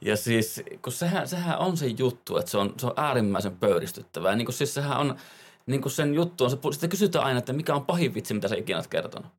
[0.01, 4.35] ja siis, kun sehän, sehän on se juttu, että se on, se on äärimmäisen pöyristyttävää.
[4.35, 5.15] Niin kuin siis sehän on,
[5.65, 8.47] niin kuin sen juttu on, se, sitä kysytään aina, että mikä on pahin vitsi, mitä
[8.47, 9.31] sä ikinä oot kertonut.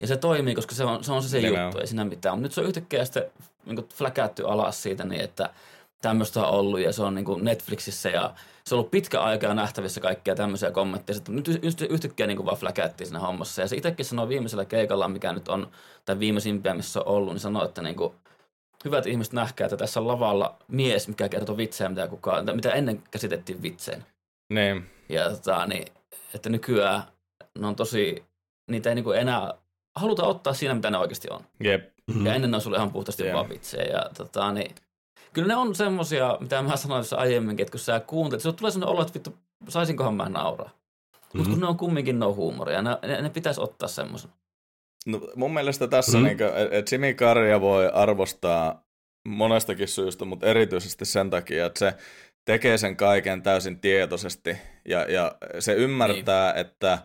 [0.00, 2.36] Ja se toimii, koska se on se, on se, se juttu, ei siinä mitään.
[2.36, 3.30] Mutta nyt se on yhtäkkiä sitten
[3.66, 5.50] niin fläkätty alas siitä niin, että
[6.02, 8.34] tämmöistä on ollut ja se on niin kuin Netflixissä ja
[8.64, 11.14] se on ollut pitkä aika jo nähtävissä kaikkia tämmöisiä kommentteja.
[11.14, 13.62] Sitten nyt yht- yhtäkkiä niin kuin vaan fläkättiin siinä hommassa.
[13.62, 15.70] Ja se itsekin sanoi viimeisellä keikalla, mikä nyt on,
[16.04, 18.14] tai viimeisimpiä, missä on ollut, niin sanoi, että niin kuin,
[18.84, 23.02] hyvät ihmiset nähkää, että tässä on lavalla mies, mikä kertoo vitsejä, mitä, kukaan, mitä ennen
[23.10, 24.06] käsitettiin vitseen.
[24.52, 25.86] Niin, Ja tota, niin,
[26.34, 27.02] että nykyään
[27.58, 28.24] ne on tosi,
[28.70, 29.54] niitä ei niin kuin enää
[29.96, 31.40] haluta ottaa siinä, mitä ne oikeasti on.
[31.64, 31.90] jep.
[32.14, 32.26] Mm.
[32.26, 33.34] Ja ennen ne on sulle ihan puhtaasti Joo.
[33.34, 33.84] vaan vitsejä.
[33.84, 34.74] Ja, tota, niin,
[35.32, 38.70] kyllä ne on semmosia, mitä mä sanoin tuossa aiemminkin, että kun sä kuuntelet, se tulee
[38.70, 39.34] sellainen olo, että vittu,
[39.68, 40.70] saisinkohan mä nauraa.
[41.34, 41.50] Mutta Mhm.
[41.50, 44.30] kun ne on kumminkin no huumoria, ne, ne, ne pitäisi ottaa semmoisen.
[45.06, 46.22] No, mun mielestä tässä Mm.
[46.22, 46.26] mm.
[46.26, 46.38] niin
[46.70, 48.82] että Jimmy Carreya voi arvostaa
[49.28, 51.94] monestakin syystä, mutta erityisesti sen takia, että se
[52.44, 54.56] tekee sen kaiken täysin tietoisesti
[54.88, 56.60] ja, ja se ymmärtää, niin.
[56.60, 56.98] että,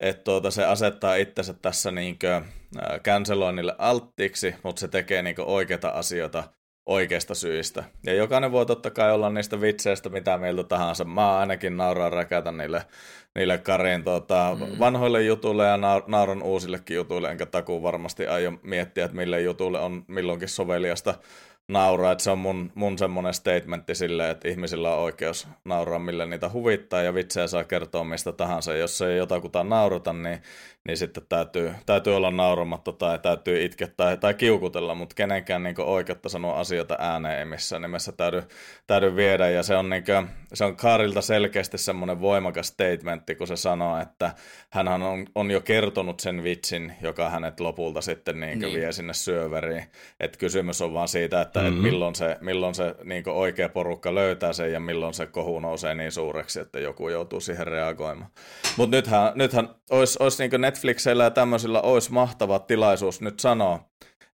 [0.00, 2.18] että tuota, se asettaa itsensä tässä niin
[3.04, 6.44] canceloinnille alttiiksi, mutta se tekee niin oikeita asioita
[6.86, 7.84] oikeista syistä.
[8.06, 11.04] Ja jokainen voi totta kai olla niistä vitseistä mitä mieltä tahansa.
[11.04, 12.82] Mä ainakin nauraan räkätä niille,
[13.34, 14.78] niille Karin tota, Mm.
[14.78, 19.80] vanhoille jutuille ja nau- nauran uusillekin jutuille, enkä takuu varmasti aio miettiä, että mille jutulle
[19.80, 21.14] on milloinkin soveliasta
[21.68, 22.12] nauraa.
[22.12, 26.50] Että se on mun, mun semmoinen statementti silleen, että ihmisillä on oikeus nauraa, millä niitä
[26.52, 28.74] huvittaa ja vitsejä saa kertoa mistä tahansa.
[28.76, 30.42] Jos ei jotakuta naurata, niin,
[30.86, 35.80] niin sitten täytyy, täytyy olla nauramatta tai täytyy itkeä tai, tai kiukutella, mutta kenenkään niin
[35.80, 38.42] oikeutta sanoa asioita ääneen ei missään nimessä täydy,
[38.86, 39.48] täydy viedä.
[39.50, 44.00] Ja se on, niin kuin, se on Kaarilta selkeästi semmoinen voimakas statementti, kun se sanoo,
[44.00, 44.32] että
[44.70, 48.74] hän on, on jo kertonut sen vitsin, joka hänet lopulta sitten niin Niin.
[48.74, 49.84] vie sinne syöveriin.
[50.20, 51.68] Että kysymys on vaan siitä, että Mhm.
[51.68, 51.84] mm-hmm.
[51.86, 55.94] et milloin se, milloin se niin oikea porukka löytää sen ja milloin se kohu nousee
[55.94, 58.30] niin suureksi, että joku joutuu siihen reagoimaan.
[58.76, 63.88] Mutta nythän, nythän olisi, olisi niin Netflixillä ja tämmöisillä olisi mahtava tilaisuus nyt sanoa,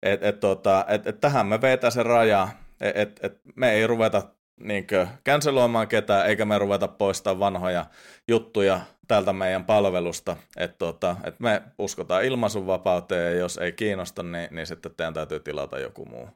[0.03, 2.47] että et, tota, et, et tähän me vetää se raja,
[2.81, 4.21] että et, et me ei ruveta
[4.59, 7.85] niinkö canceloimaan ketään, eikä me ruveta poistaa vanhoja
[8.27, 10.37] juttuja täältä meidän palvelusta.
[10.57, 15.39] Että tota, et me uskotaan ilmaisunvapauteen ja jos ei kiinnosta, niin, niin sitten teidän täytyy
[15.39, 16.29] tilata joku muu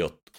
[0.00, 0.32] juttu.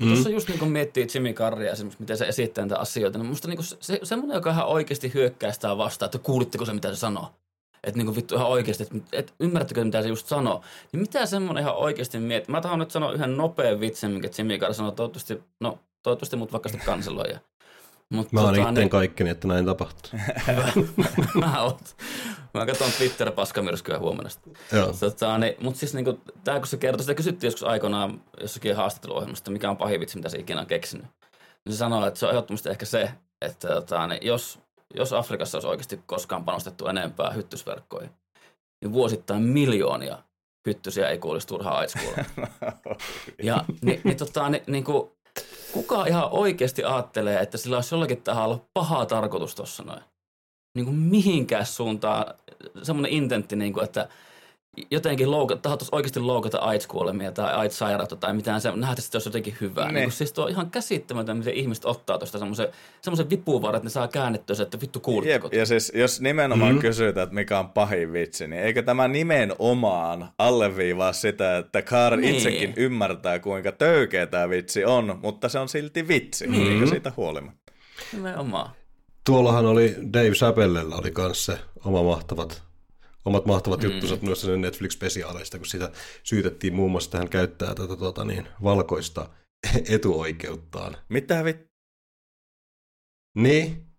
[0.00, 0.06] Mm.
[0.06, 3.48] Tuossa just niin kun miettii Jimmy Carreya esimerkiksi, miten se esittää näitä asioita, niin musta
[3.48, 6.96] niin se, se, semmoinen, joka ihan oikeasti hyökkää sitä vastaan, että kuulitteko se, mitä se
[6.96, 7.41] sanoo?
[7.84, 10.62] Että niin vittu ihan oikeasti, että, että ymmärrättekö, mitä se just sanoo?
[10.92, 12.52] Niin mitä semmoinen ihan oikeasti miettii?
[12.52, 16.52] Mä tahan nyt sanoa yhden nopean vitsin, minkä Jimmy Carrey sanoo, toivottavasti, no toivottavasti mut
[16.52, 17.38] vaikka sitten kanseloja.
[18.12, 20.10] Mut Mä oon tota, itteen kaikkeni, että näin tapahtuu.
[21.40, 21.96] mä, oot.
[22.54, 24.30] mä katson Twitter-paskamyrskyä huomenna.
[24.72, 24.92] Joo.
[25.00, 29.50] Tota, niin, mutta siis niinku, tää kun se kertoi, sitä kysyttiin joskus aikoinaan jossakin haastatteluohjelmasta,
[29.50, 31.06] mikä on pahin vitsi, mitä se ikinä on keksinyt.
[31.64, 33.10] Niin se sanoi, että se on ehdottomasti ehkä se,
[33.40, 34.58] että tota, niin jos,
[34.94, 38.10] jos Afrikassa olisi oikeasti koskaan panostettu enempää hyttysverkkoihin,
[38.84, 40.18] niin vuosittain miljoonia
[40.66, 42.26] hyttysiä ei kuolisi turhaa aidskuolemaan.
[43.42, 45.10] Ja niin, niin, tota, niin, niin kuin,
[45.72, 50.02] kuka ihan oikeasti ajattelee, että sillä olisi jollakin tahalla paha tarkoitus tuossa noin?
[50.76, 52.34] Niin kuin mihinkään suuntaan
[52.82, 54.08] semmoinen intentti, niin kuin, että
[54.90, 59.28] jotenkin loukata, tahtoisi oikeasti loukata AIDS-kuolemia tai AIDS-sairautta tai mitään, se nähtäisi, että se olisi
[59.28, 59.84] jotenkin hyvää.
[59.84, 59.94] Niin.
[59.94, 60.00] Ne.
[60.00, 62.68] Niin kuin, siis tuo on ihan käsittämätön, miten ihmiset ottaa tuosta semmoisen,
[63.00, 65.46] semmoisen vipuvaran, että ne saa käännettyä se, että vittu kuulitteko.
[65.46, 66.80] Jep, ja siis jos nimenomaan mm.
[66.80, 72.34] kysytään, että mikä on pahin vitsi, niin eikö tämä nimenomaan alleviivaa sitä, että Kaar Niin.
[72.34, 76.72] itsekin ymmärtää, kuinka töykeä tämä vitsi on, mutta se on silti vitsi, Niin.
[76.72, 77.72] eikä siitä huolimatta.
[78.12, 78.70] Nimenomaan.
[79.26, 82.62] Tuollahan oli Dave Chappellella oli kanssa se oma mahtavat,
[83.24, 83.90] omat mahtavat mm.
[83.90, 85.90] juttunsa noissa Netflix-spesiaaleista, kun sitä
[86.22, 89.28] syytettiin muun muassa, että hän käyttää tätä tuota, niin, valkoista
[89.94, 90.96] etuoikeuttaan.
[91.08, 91.72] Mitä vittu?
[93.38, 93.92] Niin,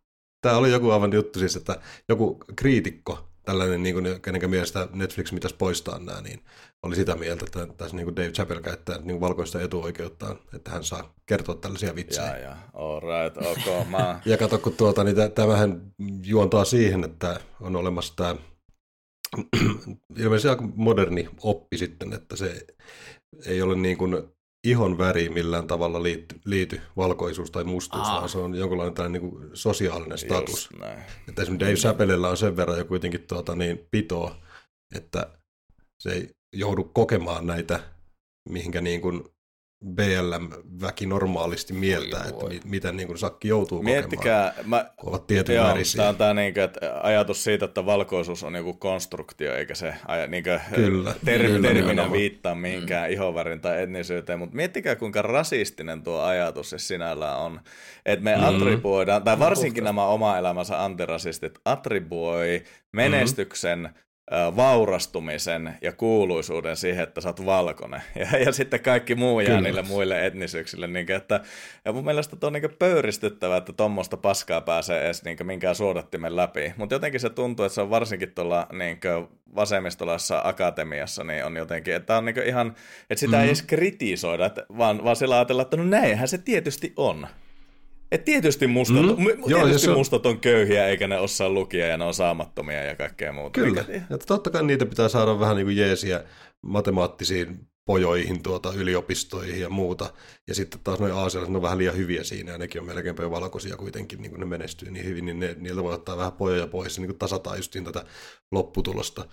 [0.43, 5.31] Tämä oli joku aivan juttu siis, että joku kriitikko, tällainen, niin kuin, kenen mielestä Netflix
[5.31, 6.39] mitäs poistaa nämä, niin
[6.83, 10.71] oli sitä mieltä, että tässä niin kuin Dave Chappelle käyttää niin kuin valkoista etuoikeuttaan, että
[10.71, 12.27] hän saa kertoa tällaisia vitsejä.
[12.27, 14.19] Ja, ja, all right, ok, mä...
[14.25, 15.81] ja kato, kun tuota, niin tämähän
[16.25, 18.35] juontaa siihen, että on olemassa tämä
[20.17, 22.65] ilmeisesti aika moderni oppi sitten, että se
[23.45, 24.23] ei ole niin kuin
[24.63, 28.15] ihon väri millään tavalla liity, liity valkoisuus tai mustuus, Aa.
[28.15, 30.69] vaan se on jonkinlainen tällainen niin kuin sosiaalinen status.
[31.29, 34.35] Että esimerkiksi Dave Chappellella on sen verran jo kuitenkin tuota, niin pitoa,
[34.95, 35.37] että
[35.99, 37.79] se ei joudu kokemaan näitä,
[38.49, 39.23] mihinkä niin kuin
[39.83, 45.27] BLM-väki normaalisti mieltää, että mi- mitä niin kuin Sakki joutuu Miettikää, kokemaan, mä, kun ovat
[45.27, 45.97] tietyn joo, värisiä.
[45.97, 49.93] Tämä on tämä niin kuin, että ajatus siitä, että valkoisuus on joku konstruktio, eikä se
[50.27, 53.13] niin kuin, kyllä, ter- kyllä, terminä viittaa mihinkään mm.
[53.13, 57.59] ihovärin tai etnisyyteen, mutta miettikää kuinka rasistinen tuo ajatus se sinällään on,
[58.05, 58.43] että me mm.
[58.43, 67.21] attribuoidaan, tai varsinkin nämä oma elämänsä antirasistit attribuoi menestyksen mm vaurastumisen ja kuuluisuuden siihen, että
[67.21, 68.01] sä oot valkoinen.
[68.15, 69.61] Ja, ja sitten kaikki muu jää Kyllä.
[69.61, 70.87] niille muille etnisyyksille.
[70.87, 71.39] Niin kuin, että,
[71.85, 76.73] ja mun mielestä on niin pöyristyttävää, että tuommoista paskaa pääsee edes niin minkään suodattimen läpi.
[76.77, 78.99] Mutta jotenkin se tuntuu, että se on varsinkin tuolla niin
[79.55, 82.75] vasemmistolaisessa akatemiassa, niin on jotenkin, että on niin ihan,
[83.09, 83.41] että sitä mm-hmm.
[83.41, 87.27] ei edes kritisoida, että, vaan, vaan sillä ajatella, että no näinhän se tietysti on.
[88.13, 89.25] Et tietysti mustat, mm.
[89.45, 89.99] tietysti Joo, on...
[89.99, 93.61] mustat on köyhiä, eikä ne osaa lukia ja ne on saamattomia ja kaikkea muuta.
[93.61, 96.23] Kyllä, ja totta kai niitä pitää saada vähän niin kuin jeesiä
[96.61, 100.13] matemaattisiin pojoihin, tuota, yliopistoihin ja muuta.
[100.47, 103.15] Ja sitten taas noin aasialaiset ne on vähän liian hyviä siinä, ja nekin on melkein
[103.19, 106.31] jo valkoisia kuitenkin, niin kun ne menestyy niin hyvin, niin ne, niiltä voi ottaa vähän
[106.31, 108.05] pojoja pois ja niin tasataan justiin tätä
[108.51, 109.25] lopputulosta.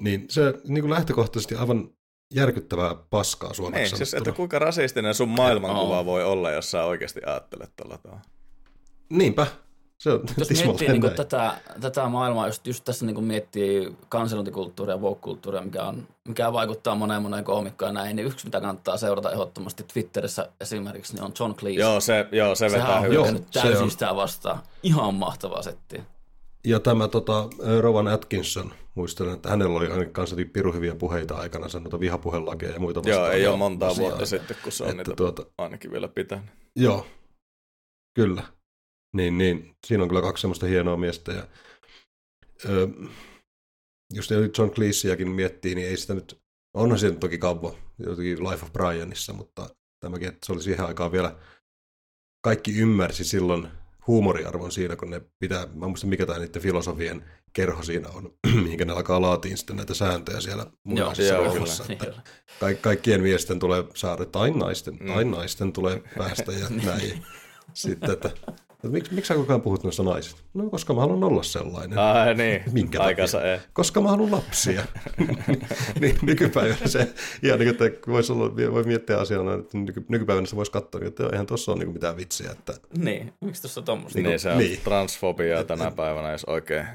[0.00, 1.90] Niin se niin kuin lähtökohtaisesti aivan
[2.30, 7.20] järkyttävää paskaa suomeksi niin, siis, että kuinka rasistinen sun maailmankuva voi olla, jos sä oikeasti
[7.26, 8.22] ajattelet tuolla tavalla.
[9.10, 9.46] Niinpä.
[9.98, 15.00] Se on jos miettii niin tätä, tätä maailmaa, just, just tässä niin miettii kanselointikulttuuria ja
[15.00, 19.82] woke-kulttuuria, mikä, on, mikä vaikuttaa moneen moneen koomikkoon näin, niin yksi mitä kannattaa seurata ehdottomasti
[19.82, 21.80] Twitterissä esimerkiksi, niin on John Cleese.
[21.80, 23.18] Joo, se, joo, se vetää hyvin.
[23.18, 24.58] Sehän on täysin sitä vastaan.
[24.82, 26.02] Ihan mahtavaa settiä.
[26.66, 27.48] Ja tämä tota,
[27.80, 32.80] Rowan Atkinson, muistelen, että hänellä oli ainakin kanssa piru hyviä puheita aikana, sanotaan vihapuhelakeja ja
[32.80, 33.22] muita vastaan.
[33.22, 34.08] Joo, ei ole montaa asiaa.
[34.08, 36.50] vuotta sitten, kun se on että niitä tuota, ainakin vielä pitänyt.
[36.76, 37.06] Joo,
[38.14, 38.42] kyllä.
[39.16, 41.32] Niin, niin, siinä on kyllä kaksi semmoista hienoa miestä.
[41.32, 41.46] Ja,
[42.68, 42.88] ö,
[44.14, 46.40] just John Cleeseäkin miettii, niin ei sitä nyt,
[46.74, 49.68] onhan se toki kauan, jotenkin Life of Brianissa, mutta
[50.00, 51.36] tämäkin, että se oli siihen aikaan vielä,
[52.44, 53.68] kaikki ymmärsi silloin
[54.06, 58.32] huumoriarvon siinä, kun ne pitää, mä muistan mikä tämä niiden filosofien kerho siinä on,
[58.62, 61.84] mihinkä ne alkaa laatiin sitten näitä sääntöjä siellä munaisessa roolissa.
[61.88, 62.06] Että
[62.60, 65.06] ka- kaikkien miesten tulee saada, tai naisten, mm.
[65.06, 67.22] tai naisten tulee päästä ja näin.
[67.74, 68.30] Sitten, että
[68.82, 70.40] Miksi, miksi sä koko puhut noista naisista?
[70.54, 71.98] No, koska mä haluan olla sellainen.
[71.98, 72.62] Ah, niin.
[72.72, 73.58] Minkä Aikansa ei.
[73.72, 74.82] Koska mä haluan lapsia.
[76.00, 80.56] niin, nykypäivänä se, ja niin, että voisi olla, voi miettiä asiana, että nyky, nykypäivänä se
[80.56, 82.50] voisi katsoa, että eihän tuossa ole niin mitään vitsiä.
[82.50, 82.74] Että...
[82.98, 84.18] Niin, miksi tuossa on tuommoista?
[84.18, 84.80] Niin, niin, se on niin.
[84.84, 86.86] transfobiaa tänä päivänä, jos oikein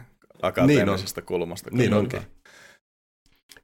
[0.42, 1.70] akateemisesta niin kulmasta.
[1.74, 2.22] Niin onkin.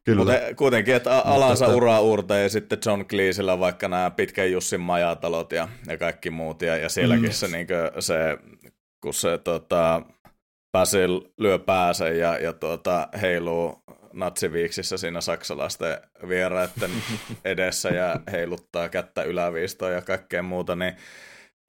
[0.08, 0.18] Kyllä.
[0.18, 4.82] Mutta kuitenkin, että alansa Mutta, uraa uurta ja sitten John Cleesellä vaikka nämä pitkän Jussin
[4.82, 6.62] majatalot ja, ja kaikki muut.
[6.62, 7.32] Ja, ja sielläkin mm.
[7.32, 7.68] se, niin
[8.00, 8.38] se,
[9.02, 10.02] kun se tota,
[10.72, 13.84] Basil lyö päänsä ja, ja tuota, heiluu
[14.14, 15.98] natsiviiksissä siinä saksalaisten
[16.28, 16.92] vieraiden
[17.46, 20.96] edessä ja heiluttaa kättä yläviistoon ja kaikkea muuta, niin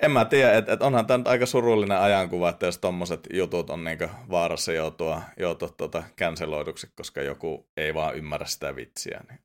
[0.03, 3.85] en mä tiedä, että et onhan tämä aika surullinen ajankuva, että jos tommoset jutut on
[3.85, 9.21] niinku vaarassa joutua, joutua tuota canceloiduksi, koska joku ei vaan ymmärrä sitä vitsiä.
[9.29, 9.41] Niin.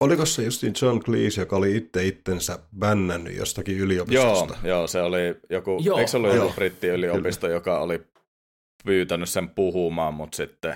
[0.00, 4.58] Oliko se justiin John Cleese, joka oli itse itsensä bännännyt jostakin yliopistosta?
[4.62, 5.18] Joo, joo se oli
[5.50, 7.56] joku, joo, eikö se ollut joku brittiyliopisto, kyllä.
[7.56, 8.00] joka oli
[8.84, 10.74] pyytänyt sen puhumaan, mutta sitten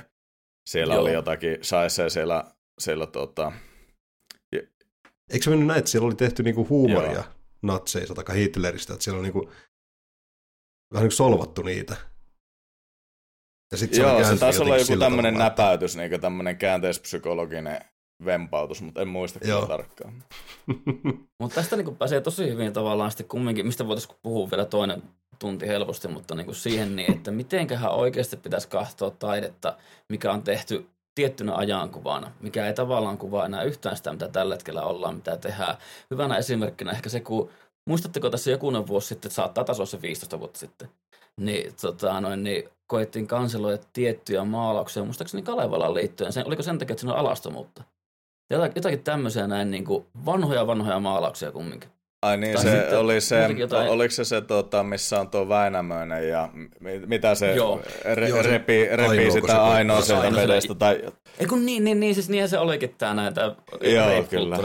[0.67, 1.03] siellä joo.
[1.03, 2.45] oli jotakin saisee siellä,
[2.79, 3.53] siellä tota...
[5.33, 7.13] Eikö se mennyt näin, että siellä oli tehty niinku huumoria?
[7.13, 7.25] Joo
[7.67, 9.41] natseista tai Hitleristä, että siellä on niinku,
[10.93, 11.97] vähän niin kuin solvattu niitä.
[13.73, 17.81] Ja sit Joo, se taisi olla joku tämmöinen näpäytys, niin tämmöinen käänteispsykologinen
[18.25, 20.25] vempautus, mutta en muista kyllä tarkkaan.
[21.41, 25.03] mutta tästä niin pääsee tosi hyvin tavallaan sitten kumminkin, mistä voitaisiin puhua vielä toinen
[25.39, 29.77] tunti helposti, mutta niin kuin siihen niin, että mitenköhän oikeasti pitäisi katsoa taidetta,
[30.09, 34.83] mikä on tehty tiettynä ajankuvana, mikä ei tavallaan kuvaa enää yhtään sitä, mitä tällä hetkellä
[34.83, 35.77] ollaan, mitä tehdään.
[36.11, 37.51] Hyvänä esimerkkinä ehkä se, kun
[37.89, 40.89] muistatteko tässä jokunen vuosi sitten, saattaa tasoa se 15 vuotta sitten,
[41.41, 46.33] niin, tota, noin, niin koettiin kanseloida tiettyjä maalauksia, muistaakseni Kalevalan liittyen.
[46.33, 47.83] Sen, oliko sen takia, että siinä on alastomuutta?
[48.75, 51.94] Jotakin tämmöisiä näin niin kuin vanhoja vanhoja maalauksia kumminkin.
[52.25, 55.49] Ai niin, Tai se sitten oli se, jotain- oliko se se, tota, missä on tuo
[55.49, 56.49] Väinämöinen ja
[56.81, 57.81] mi- mitä se Joo.
[58.15, 60.75] re, Joo, se repi, repi Ainoako se sitä ainoa sieltä vedestä.
[60.75, 61.01] Tai,
[61.39, 63.55] Ei kun niin, niin, niin, siis niinhän se olikin tää näitä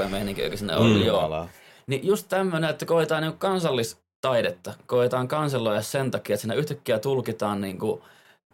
[0.09, 1.05] meininki, joka sinne oli, Mm.
[1.05, 1.47] joo.
[1.87, 7.61] Niin just tämmönen, että koetaan niin kansallistaidetta, koetaan kanseloja sen takia, että siinä yhtäkkiä tulkitaan
[7.61, 8.01] niin kuin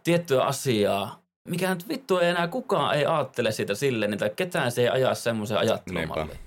[0.04, 4.72] tiettyä asiaa, mikä nyt vittu ei enää kukaan ei ajattele siitä silleen, niin tai ketään
[4.72, 6.38] se ei ajaa semmoisen ajattelumalliin.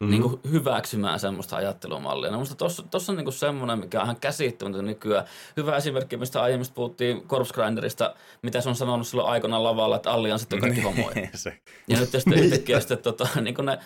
[0.00, 0.10] Mhm.
[0.10, 2.30] Niin kuin hyväksymään semmoista ajattelumallia.
[2.30, 5.24] No musta tossa, tossa on niin kuin semmoinen, mikä on ihan käsittämätöntä nykyään.
[5.56, 10.10] Hyvä esimerkki, mistä aiemmin puhuttiin Corpse Grinderista, mitä se on sanonut silloin aikana lavalla, että
[10.10, 11.28] allianssit on kaikki homoja.
[11.34, 11.58] se.
[11.88, 13.78] Ja nyt sitten yhtäkkiä sitten tota, niin kuin ne,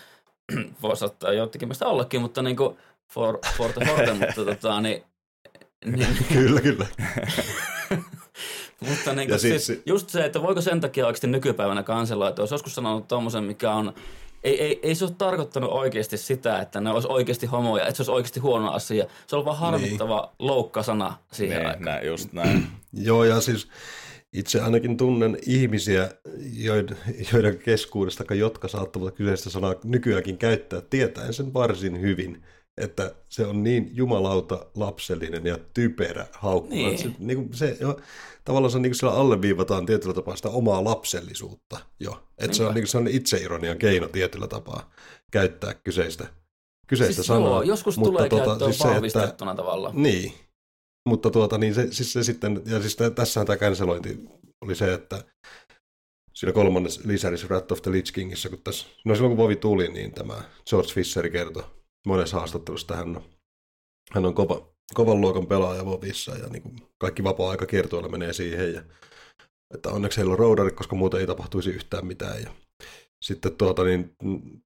[0.82, 2.76] voisi ottaa joitakin mistä ollakin, mutta niin kuin
[3.12, 5.02] for, for the forte, mutta tota, niin,
[5.84, 6.86] niin, Kyllä, kyllä.
[8.88, 12.54] mutta niin sit- siis, just se, että voiko sen takia oikeasti nykypäivänä kansella, että olisi
[12.54, 13.94] joskus sanonut tommosen, mikä on,
[14.45, 18.03] ei, ei, ei se ole tarkoittanut oikeasti sitä, että ne olisi oikeasti homoja, että se
[18.03, 19.05] olisi oikeasti huono asia.
[19.26, 20.49] Se on vaan harmittava niin.
[20.49, 21.84] loukkasana siihen Niin, aikaan.
[21.84, 22.66] näin, just näin.
[22.93, 23.68] Joo, ja siis
[24.32, 26.11] itse ainakin tunnen ihmisiä,
[26.53, 26.97] joiden,
[27.32, 32.43] joiden keskuudesta, jotka saattavat kyseistä sanaa nykyäänkin käyttää, tietäen sen varsin hyvin,
[32.80, 36.70] että se on niin jumalauta lapsellinen ja typerä haukku.
[36.74, 36.90] Niin.
[36.90, 38.00] että Se, niin kuin se jo,
[38.44, 42.22] tavallaan se on niin kuin siellä alleviivataan tietyllä tapaa sitä omaa lapsellisuutta jo.
[42.38, 44.90] Että se on, niin kuin, se on itseironian keino tietyllä tapaa
[45.32, 46.26] käyttää kyseistä,
[46.86, 47.48] kyseistä Siis sanaa.
[47.48, 50.02] joo, joskus mutta tulee tota, käyttöön siis se, että- vahvistettuna tavallaan.
[50.02, 50.32] niin,
[51.08, 54.20] mutta tuota, niin se, siis se sitten, ja siis tä- tässähän tämä cancelointi
[54.60, 55.24] oli se, että
[56.34, 59.88] siinä kolmannessa lisärissä Wrath of the Lich Kingissä, kun tässä, no silloin kun Vovi tuli,
[59.88, 61.62] niin tämä George Fisher kertoi
[62.07, 63.20] monessa haastattelussa, että
[64.12, 68.74] hän on, kova, kovan luokan pelaaja Vovissa ja niin kuin kaikki vapaa-aika kiertoilla menee siihen
[68.74, 68.82] ja
[69.74, 72.51] että onneksi heillä on roudari, koska muuten ei tapahtuisi yhtään mitään ja
[73.24, 74.16] sitten tuota, niin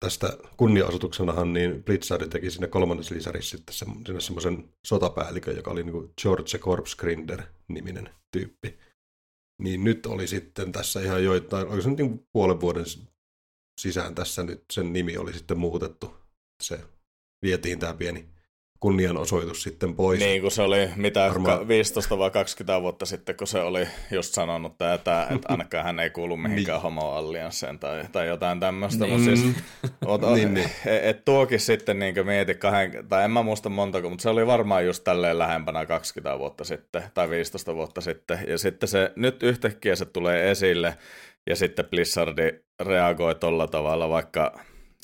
[0.01, 5.83] tästä kunnia-asutuksenahan niin Blitzard teki sinne kolmannessa lisärissä sitten se, sinne semmoisen sotapäällikön, joka oli
[5.83, 8.78] niin kuin George Corps Grinder niminen tyyppi.
[9.62, 12.85] Niin nyt oli sitten tässä ihan joitain, oliko se nyt niin puolen vuoden
[13.80, 16.14] sisään tässä nyt sen nimi oli sitten muutettu.
[16.62, 16.80] Se
[17.43, 18.24] vietiin tämä pieni
[18.80, 20.20] kunnianosoitus sitten pois.
[20.20, 23.86] Niin kuin se oli mitä Varmaan- ka- 15 vai 20 vuotta sitten, kun se oli
[24.11, 26.82] just sanonut tätä, että ainakaan hän ei kuulu mihinkään Niin.
[26.82, 29.05] homoalliansseen tai, tai jotain tämmöistä.
[29.05, 29.20] Niin.
[29.20, 29.57] Mutta siis,
[30.05, 30.70] ot, ot, Niin, niin.
[30.86, 34.47] Et, et tuokin sitten niin mieti kahden, tai en mä muista montako, mutta se oli
[34.47, 38.38] varmaan just tälleen lähempänä 20 vuotta sitten tai 15 vuotta sitten.
[38.49, 40.97] Ja sitten se, nyt yhtäkkiä se tulee esille
[41.47, 44.61] ja sitten Blizzardi reagoi tolla tavalla, vaikka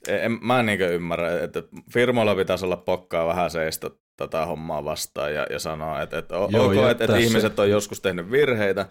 [0.09, 5.35] en, mä en niin ymmärrä, että firmoilla pitäisi olla pokkaa vähän seistä tätä hommaa vastaan
[5.35, 8.87] ja, ja sanoa, että, että Joo, ok, että, että ihmiset on joskus tehnyt virheitä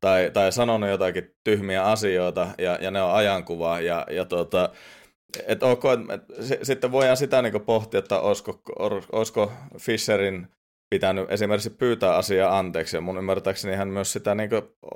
[0.00, 4.68] tai, tai sanonut jotakin tyhmiä asioita ja, ja ne on ajankuvaa ja, ja tota,
[5.46, 8.62] että ok, että, sitten voidaan sitä niin pohtia, että olisiko,
[9.12, 10.48] olisiko Fisherin
[10.90, 14.50] pitänyt esimerkiksi pyytää asiaa anteeksi, ja mun ymmärtääkseni hän myös sitä niin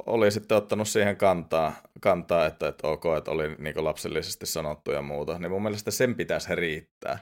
[0.07, 5.03] oli sitten ottanut siihen kantaa, kantaa että, että ok, että oli niin lapsellisesti sanottu ja
[5.03, 7.19] muuta, niin mun mielestä sen pitäisi riittää.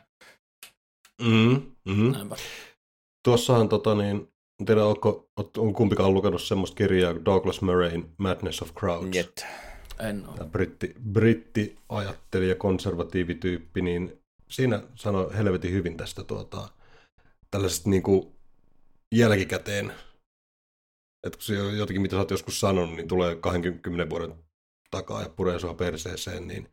[1.23, 2.13] Mm, mm.
[2.13, 2.37] Näinpä.
[3.25, 4.29] Tuossahan tota niin,
[4.61, 9.17] en tiedä, onko, on kumpikaan lukenut semmoista kirjaa kuin Douglas Murrayn Madness of Crowds.
[9.17, 9.47] Jet.
[10.01, 10.37] En ole.
[10.37, 16.69] Tämä britti, brittiajattelija, konservatiivityyppi, niin siinä sanoi helvetin hyvin tästä tuota,
[17.51, 18.33] tällaisesta niin kuin
[19.13, 19.93] jälkikäteen,
[21.27, 24.35] että kun se on jotakin, mitä sä oot joskus sanonut, niin tulee 20 vuoden
[24.91, 26.69] takaa ja puree sua perseeseen, niin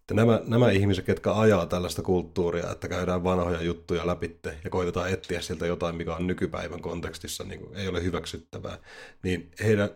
[0.00, 5.10] että nämä, nämä ihmiset, ketkä ajaa tällaista kulttuuria, että käydään vanhoja juttuja läpitte ja koitetaan
[5.10, 8.78] etsiä sieltä jotain, mikä on nykypäivän kontekstissa, niin kuin ei ole hyväksyttävää,
[9.22, 9.90] niin heidän,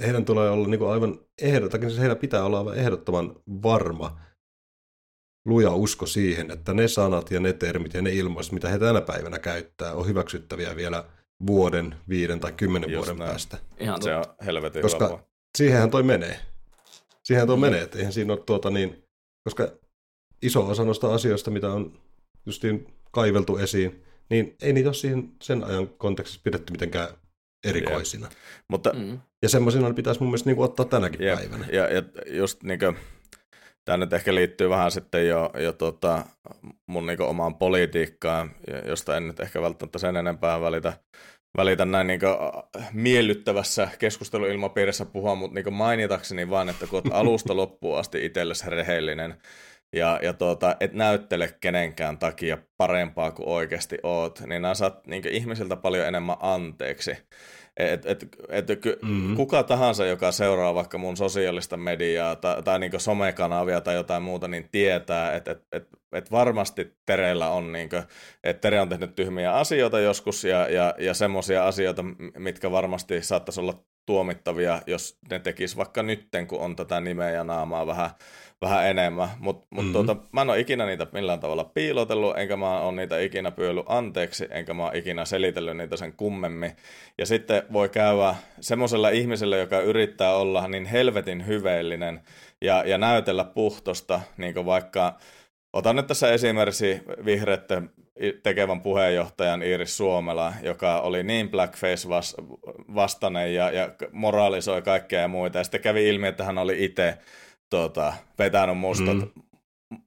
[0.00, 4.20] heidän tulee olla niin kuin aivan ehdotakin, siis heidän pitää olla aivan ehdottoman varma,
[5.44, 9.00] luja usko siihen, että ne sanat ja ne termit ja ne ilmaiset, mitä he tänä
[9.00, 11.04] päivänä käyttää, on hyväksyttäviä vielä
[11.46, 13.30] vuoden, viiden tai kymmenen Just vuoden näin.
[13.30, 13.58] päästä.
[13.80, 15.18] Ihan Se on helvetin Koska- hyvä.
[15.58, 16.40] Siihenhän toi menee.
[17.22, 17.60] Siihenhän toi Mm.
[17.60, 19.04] menee, että eihän siinä ole tuota niin,
[19.44, 19.68] koska
[20.42, 21.98] iso osa noista asioista, mitä on
[22.46, 27.08] justiin kaiveltu esiin, niin ei niitä ole siihen sen ajan kontekstissa pidetty mitenkään
[27.64, 28.28] erikoisina.
[28.68, 29.18] Mutta Mm.
[29.42, 31.66] Ja semmoisina pitäisi mun mielestä niin kuin ottaa tänäkin Jep, päivänä.
[31.72, 32.96] Ja, ja just niin kuin,
[33.84, 36.24] tämä nyt ehkä liittyy vähän sitten jo, jo tota,
[36.86, 38.50] mun niin omaan politiikkaan,
[38.86, 40.92] josta en nyt ehkä välttämättä sen enempää välitä,
[41.56, 42.20] välitä näin niin
[42.92, 49.34] miellyttävässä keskusteluilmapiirissä puhua, mutta niin mainitakseni vaan, että kun alusta loppuun asti itsellesi rehellinen,
[49.94, 55.28] ja, ja tuota, et näyttele kenenkään takia parempaa kuin oikeasti oot, niin nämä saat niin
[55.28, 57.16] ihmisiltä paljon enemmän anteeksi.
[57.76, 58.68] Et, et, et,
[59.02, 59.36] mm-hmm.
[59.36, 64.48] Kuka tahansa, joka seuraa vaikka mun sosiaalista mediaa tai, tai niin somekanavia tai jotain muuta,
[64.48, 68.02] niin tietää, että et, et, et varmasti Tereillä on, niin kuin,
[68.44, 72.04] että Tere on tehnyt tyhmiä asioita joskus ja, ja, ja semmoisia asioita,
[72.38, 77.44] mitkä varmasti saattaisi olla tuomittavia, jos ne tekis vaikka nytten, kun on tätä nimeä ja
[77.44, 78.10] naamaa vähän,
[78.64, 79.28] vähän enemmän.
[79.38, 79.92] Mutta mut mm-hmm.
[79.92, 83.84] tuota, mä en ole ikinä niitä millään tavalla piilotellut, enkä mä ole niitä ikinä pyöllyt
[83.88, 86.72] anteeksi, enkä mä ole ikinä selitellyt niitä sen kummemmin.
[87.18, 92.20] Ja sitten voi käydä semmoisella ihmisellä, joka yrittää olla niin helvetin hyveellinen
[92.60, 95.18] ja, ja näytellä puhtosta, niin kuin vaikka
[95.74, 97.90] Otan nyt tässä esimerkiksi vihreitten
[98.42, 102.08] tekevän puheenjohtajan Iiris Suomela, joka oli niin blackface
[102.94, 105.58] vastainen ja, ja moraalisoi kaikkea ja muita.
[105.58, 107.18] Ja sitten kävi ilmi, että hän oli itse
[107.70, 109.42] tota, vetänyt mustat mm.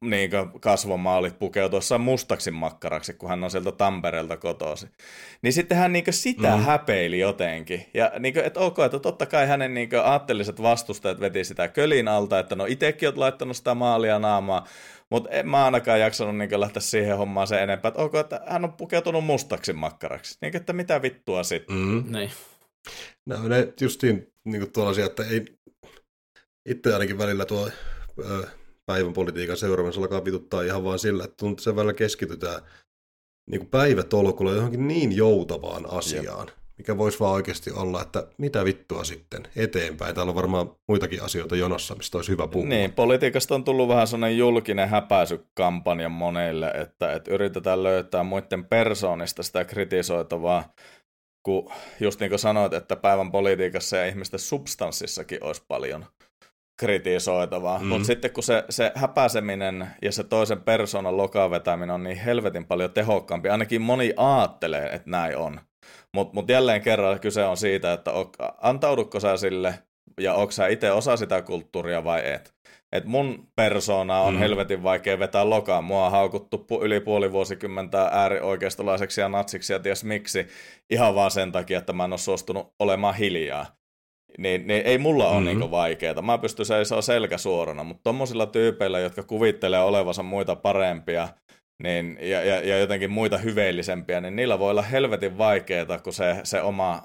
[0.10, 4.89] niin kasvomaalit pukeutuessaan mustaksi makkaraksi, kun hän on sieltä Tampereelta kotoisin.
[5.41, 6.64] Niin sitten hän niin sitä mm.
[6.64, 7.86] häpeili jotenkin.
[7.93, 12.08] Ja niin kuin, että ok, että totta kai hänen niin aatteelliset vastustajat veti sitä kölin
[12.08, 14.68] alta, että no itsekin olet laittanut sitä maalia naamaa,
[15.10, 18.64] mutta en mä ainakaan jaksanut niin lähteä siihen hommaan sen enempää, että ok, että hän
[18.64, 20.38] on pukeutunut mustaksi makkaraksi.
[20.41, 21.76] Niin, että mitä vittua sitten.
[21.76, 22.03] Mm.
[22.12, 22.32] Niin.
[23.26, 25.45] No ne justiin niin tuollaisia, että ei,
[26.68, 27.70] itse ainakin välillä tuo
[28.20, 28.47] ö,
[28.86, 32.61] päivän politiikan seuraamassa alkaa vituttaa ihan vaan sillä, että tuntuu, että sen välillä keskitytään
[33.49, 36.47] niin kuin päivätolkulla johonkin niin joutavaan asiaan.
[36.47, 40.15] Jep mikä voisi vaan oikeasti olla, että mitä vittua sitten eteenpäin.
[40.15, 42.70] Täällä on varmaan muitakin asioita jonossa, mistä olisi hyvä puhua.
[42.70, 49.43] Niin, politiikasta on tullut vähän sellainen julkinen häpäisykampanja monille, että, että yritetään löytää muiden persoonista
[49.43, 50.74] sitä kritisoitavaa,
[51.43, 56.05] kun just niin kuin sanoit, että päivän politiikassa ja ihmisten substanssissakin olisi paljon
[56.78, 57.80] kritisoitavaa.
[57.80, 57.86] Mm.
[57.86, 62.65] Mutta sitten kun se, se häpäiseminen ja se toisen persoonan lokaan vetäminen on niin helvetin
[62.65, 65.59] paljon tehokkaampi, ainakin moni aattelee, että näin on.
[66.13, 68.11] Mutta mut jälleen kerran kyse on siitä, että
[68.61, 69.73] antaudutko sä sille
[70.19, 72.53] ja onko sä itse osa sitä kulttuuria vai et.
[72.91, 74.39] Et mun persona on mm.
[74.39, 75.84] helvetin vaikea vetää lokaan.
[75.84, 80.47] Mua on haukuttu yli puoli vuosikymmentä äärioikeistolaiseksi ja natsiksi ja ties miksi.
[80.89, 83.65] Ihan vaan sen takia, että mä en ole suostunut olemaan hiljaa.
[84.38, 85.45] Niin, niin ei mulla ole mm-hmm.
[85.45, 86.21] niinku vaikeaa.
[86.21, 91.28] Mä pystyn seisomaan selkä suorana, mutta tommosilla tyypeillä, jotka kuvittelee olevansa muita parempia,
[91.84, 96.36] niin, ja, ja, ja jotenkin muita hyveellisempiä, niin niillä voi olla helvetin vaikeaa, kun se,
[96.43, 97.01] se oma äh,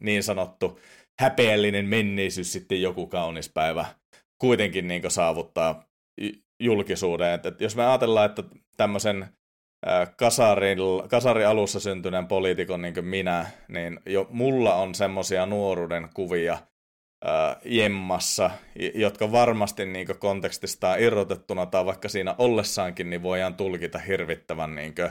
[0.00, 0.78] niin sanottu
[1.20, 3.86] häpeällinen menneisyys sitten joku kaunis päivä
[4.38, 5.84] kuitenkin niin saavuttaa
[6.60, 7.32] julkisuuden.
[7.32, 8.42] Et, et jos me ajatellaan, että
[8.76, 9.26] tämmöisen
[11.08, 16.58] kasarin, alussa syntyneen poliitikon niin kuin minä, niin jo mulla on semmoisia nuoruuden kuvia–
[17.26, 18.50] äh, jemmassa,
[18.94, 25.10] jotka varmasti niin kontekstistaan irrotettuna tai vaikka siinä ollessaankin, niin voidaan tulkita hirvittävän niin kuin,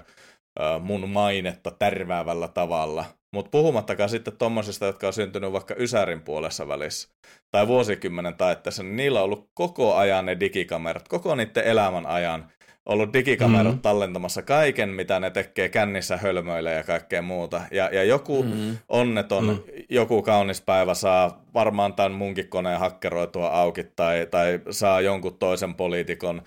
[0.61, 3.05] äh, mun mainetta tärväävällä tavalla.
[3.34, 7.09] Mutta puhumattakaan sitten tommosista, jotka on syntynyt vaikka Ysärin puolessa välissä
[7.51, 12.51] tai vuosikymmenen taitteessa, niin niillä on ollut koko ajan ne digikamerat, koko niiden elämän ajan
[12.86, 13.82] ollut digikamerat mm-hmm.
[13.82, 17.61] tallentamassa kaiken, mitä ne tekee kännissä hölmöille ja kaikkea muuta.
[17.71, 18.77] Ja, ja joku mm-hmm.
[18.89, 19.84] onneton, mm-hmm.
[19.89, 25.75] joku kaunis päivä saa varmaan tämän munkin koneen hakkeroitua auki tai, tai saa jonkun toisen
[25.75, 26.41] poliitikon,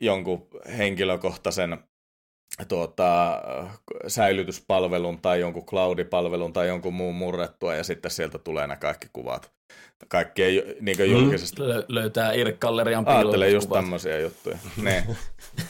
[0.00, 0.46] jonkun
[0.78, 1.78] henkilökohtaisen
[2.68, 3.42] tuota,
[4.06, 9.52] säilytyspalvelun tai jonkun cloudipalvelun tai jonkun muun murrettua ja sitten sieltä tulee nämä kaikki kuvat.
[10.08, 11.04] Kaikkea niin mm.
[11.04, 11.62] julkisesti.
[11.62, 14.58] Lö- löytää Irk-gallerian Ajattele just tämmöisiä juttuja.
[14.82, 15.06] ne.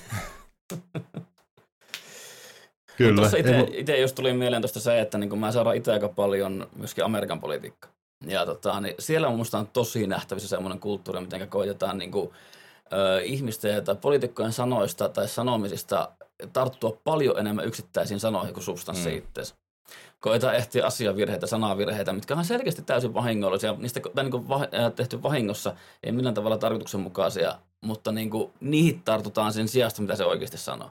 [3.08, 3.30] Kyllä.
[3.72, 7.40] Itse just tuli mieleen tuosta se, että niin mä seuraan itse aika paljon myöskin Amerikan
[7.40, 7.90] politiikkaa.
[8.26, 12.30] Ja tota, niin siellä on musta on tosi nähtävissä semmoinen kulttuuri, miten koitetaan niin kuin,
[12.92, 16.08] ö, ihmisten tai poliitikkojen sanoista tai sanomisista
[16.52, 19.18] tarttua paljon enemmän yksittäisiin sanoihin kuin substanssiin mm.
[19.18, 19.54] itseensä.
[20.20, 23.74] Koetaan ehtiä asiavirheitä, sanavirheitä, mitkä on selkeästi täysin vahingollisia.
[23.78, 29.02] Niistä tai niin kuin va- tehty vahingossa, ei millään tavalla tarkoituksenmukaisia, mutta niin kuin, niihin
[29.04, 30.90] tartutaan sen sijasta, mitä se oikeasti sanoo.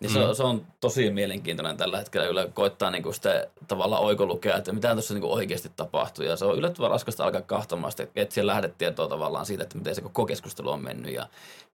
[0.00, 0.34] Ja se, mm.
[0.34, 5.14] se on tosi mielenkiintoinen tällä hetkellä yle koittaa niinku sitä tavallaan oikolukea, että mitä tuossa
[5.14, 6.24] niinku oikeasti tapahtuu.
[6.24, 9.94] Ja se on yllättävän raskasta alkaa kahtamaan sitä, että siellä lähdetietoa tavallaan siitä, että miten
[9.94, 11.26] se koko keskustelu on mennyt ja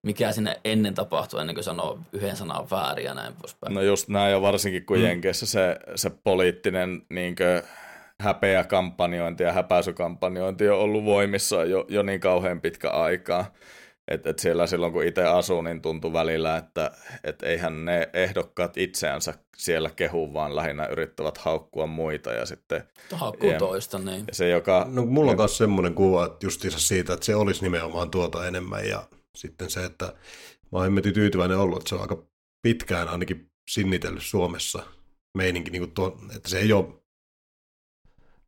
[0.03, 3.75] mikä sinne ennen tapahtuu, ennen kuin sanoo yhden sanan väärin ja näin poispäin.
[3.75, 5.05] No just näin, ja varsinkin kun mm.
[5.05, 7.63] Jenkeissä se, se poliittinen niinkö,
[8.21, 13.53] häpeäkampanjointi ja häpäisykampanjointi on ollut voimissa jo, jo niin kauhean pitkä aikaa.
[14.09, 16.91] Että et siellä silloin kun itse asuu, niin tuntui välillä, että
[17.25, 22.85] et eihän ne ehdokkaat itseänsä siellä kehu, vaan lähinnä yrittävät haukkua muita ja sitten...
[23.13, 24.25] Haukkuu ja, toista, niin.
[24.33, 28.11] Se, joka, no mulla on myös semmoinen kuva että justiinsa siitä, että se olisi nimenomaan
[28.11, 29.03] tuota enemmän ja
[29.35, 30.05] sitten se, että
[30.73, 32.27] mä oon tyytyväinen ollut, että se on aika
[32.63, 34.83] pitkään ainakin sinnitellyt Suomessa
[35.39, 36.87] meininki, niin kuin tuo, että se ei ole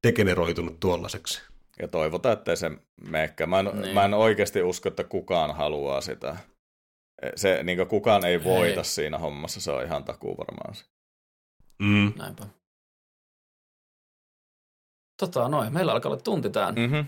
[0.07, 1.43] degeneroitunut tuollaiseksi.
[1.81, 2.71] Ja toivotaan, ettei se
[3.11, 3.47] meekkä.
[3.47, 3.95] Mä en, niin.
[3.95, 6.37] mä en oikeasti usko, että kukaan haluaa sitä.
[7.37, 8.85] Se, niin kukaan ei voita ei.
[8.85, 10.85] siinä hommassa, se on ihan takuu varmaan se.
[11.79, 12.13] Mm.
[12.17, 12.47] Näinpä.
[15.21, 16.75] Tota noin, meillä alkaa olla tunti tämän.
[16.75, 17.07] Mm-hmm.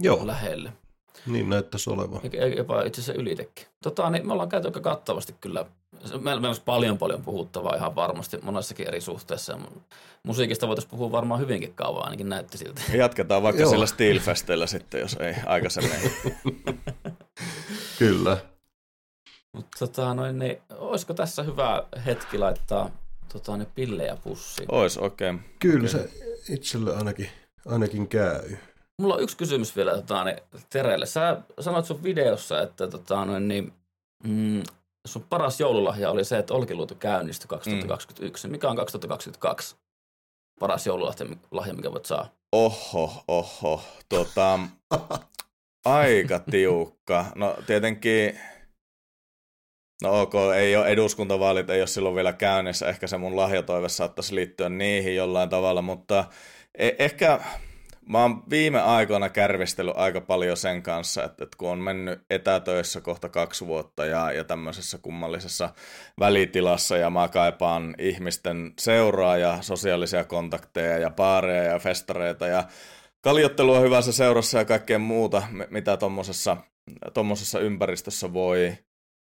[0.00, 0.26] Joo.
[0.26, 0.72] Lähelle.
[1.26, 2.20] Niin näyttäisi olevan.
[2.56, 3.66] Jopa itse asiassa ylitekin.
[3.82, 5.66] Tota, niin me ollaan käyty aika kattavasti kyllä.
[6.20, 9.58] Meillä on paljon paljon puhuttavaa ihan varmasti monessakin eri suhteessa.
[10.22, 12.80] Musiikista voitaisiin puhua varmaan hyvinkin kauan, ainakin näytti siltä.
[12.92, 13.70] Jatketaan vaikka Joo.
[13.70, 16.12] sillä Steelfestillä sitten, jos ei aikaisemmin.
[17.98, 18.36] kyllä.
[19.52, 22.90] Mutta tota, noin, niin, olisiko tässä hyvä hetki laittaa
[23.32, 24.74] tota, ne pillejä pussiin?
[24.74, 25.30] Ois, okei.
[25.30, 25.42] Okay.
[25.60, 26.08] Kyllä okay.
[26.08, 26.10] se
[26.54, 27.28] itselle ainakin,
[27.66, 28.56] ainakin käy.
[29.02, 30.36] Mulla on yksi kysymys vielä tota, niin,
[30.70, 31.06] Terelle.
[31.06, 33.72] Sä sanoit sun videossa, että tota, niin,
[34.24, 34.62] mm,
[35.06, 38.48] sun paras joululahja oli se, että Olkiluoto käynnistyi 2021.
[38.48, 38.50] Mm.
[38.50, 39.76] Mikä on 2022
[40.60, 42.28] paras joululahja, mikä voit saa?
[42.52, 43.82] Oho, oho.
[44.08, 44.58] Tota,
[45.84, 47.26] aika tiukka.
[47.34, 48.40] No tietenkin,
[50.02, 52.88] no ok, ei ole eduskuntavaalit, ei ole silloin vielä käynnissä.
[52.88, 56.24] Ehkä se mun lahjatoive saattaisi liittyä niihin jollain tavalla, mutta
[56.78, 57.40] e- ehkä
[58.08, 63.00] Mä oon viime aikoina kärvistellyt aika paljon sen kanssa, että, että kun on mennyt etätöissä
[63.00, 65.74] kohta kaksi vuotta ja, ja tämmöisessä kummallisessa
[66.20, 72.64] välitilassa ja mä kaipaan ihmisten seuraa ja sosiaalisia kontakteja ja paareja ja festareita ja
[73.20, 75.96] kaljottelua hyvässä seurassa ja kaikkea muuta, mitä
[77.14, 78.76] tuommoisessa ympäristössä voi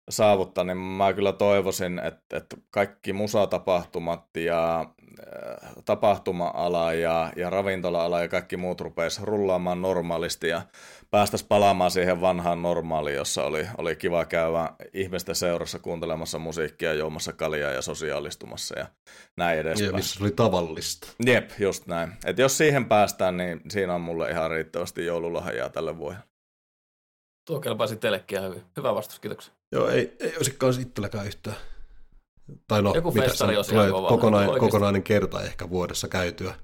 [0.08, 8.20] saavuttaa, niin mä kyllä toivoisin, että, että kaikki musatapahtumat ja äh, tapahtuma-ala ja, ja ravintola-ala
[8.20, 10.62] ja kaikki muut rupeisi rullaamaan normaalisti ja
[11.10, 17.32] päästäisiin palaamaan siihen vanhaan normaaliin, jossa oli, oli kiva käydä ihmisten seurassa kuuntelemassa musiikkia, juomassa
[17.32, 18.86] kaljaa ja sosiaalistumassa ja
[19.36, 19.86] näin edespäin.
[19.86, 21.08] Ja missä oli tavallista.
[21.26, 22.12] Jep, just näin.
[22.24, 26.24] Et jos siihen päästään, niin siinä on mulle ihan riittävästi joululahjaa tälle vuodelle.
[27.46, 28.62] Tuo kelpaisi teillekin hyvin.
[28.76, 29.54] Hyvä vastaus, kiitoksia.
[29.74, 31.56] Joo, ei, ei olisikaan itselläkään yhtään.
[32.68, 36.54] Tai no, Joku mitä se tulee kokonainen, kokonainen kerta ehkä vuodessa käytyä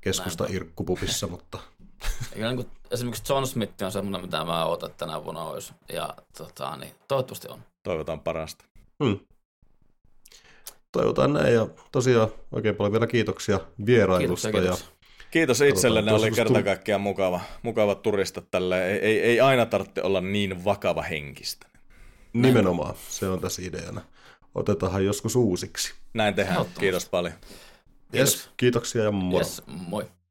[0.00, 0.56] keskusta Näinpä.
[0.56, 1.58] irkkupupissa, mutta...
[2.32, 5.72] Eikä niin kuin, esimerkiksi John Smith on semmoinen, mitä mä odotan, että tänä vuonna olisi.
[5.92, 7.60] Ja tota, niin, toivottavasti on.
[7.82, 8.64] Toivotaan parasta.
[9.04, 9.18] Hmm.
[10.92, 14.50] Toivotaan näin ja tosiaan oikein paljon vielä kiitoksia vierailusta.
[14.50, 14.86] Kiitoksia, kiitoksia.
[14.88, 18.86] Ja Kiitos itsellenne, oli kerta kaikkiaan mukava, mukava turista tälle.
[18.86, 21.71] Ei, ei, ei aina tarvitse olla niin vakava henkistä.
[22.32, 24.00] Nimenomaan, se on tässä ideana.
[24.54, 25.94] Otetaan joskus uusiksi.
[26.14, 27.34] Näin tehdään, kiitos paljon.
[28.12, 28.34] Kiitos.
[28.34, 29.38] Yes, kiitoksia ja moro.
[29.38, 30.04] Yes, moi.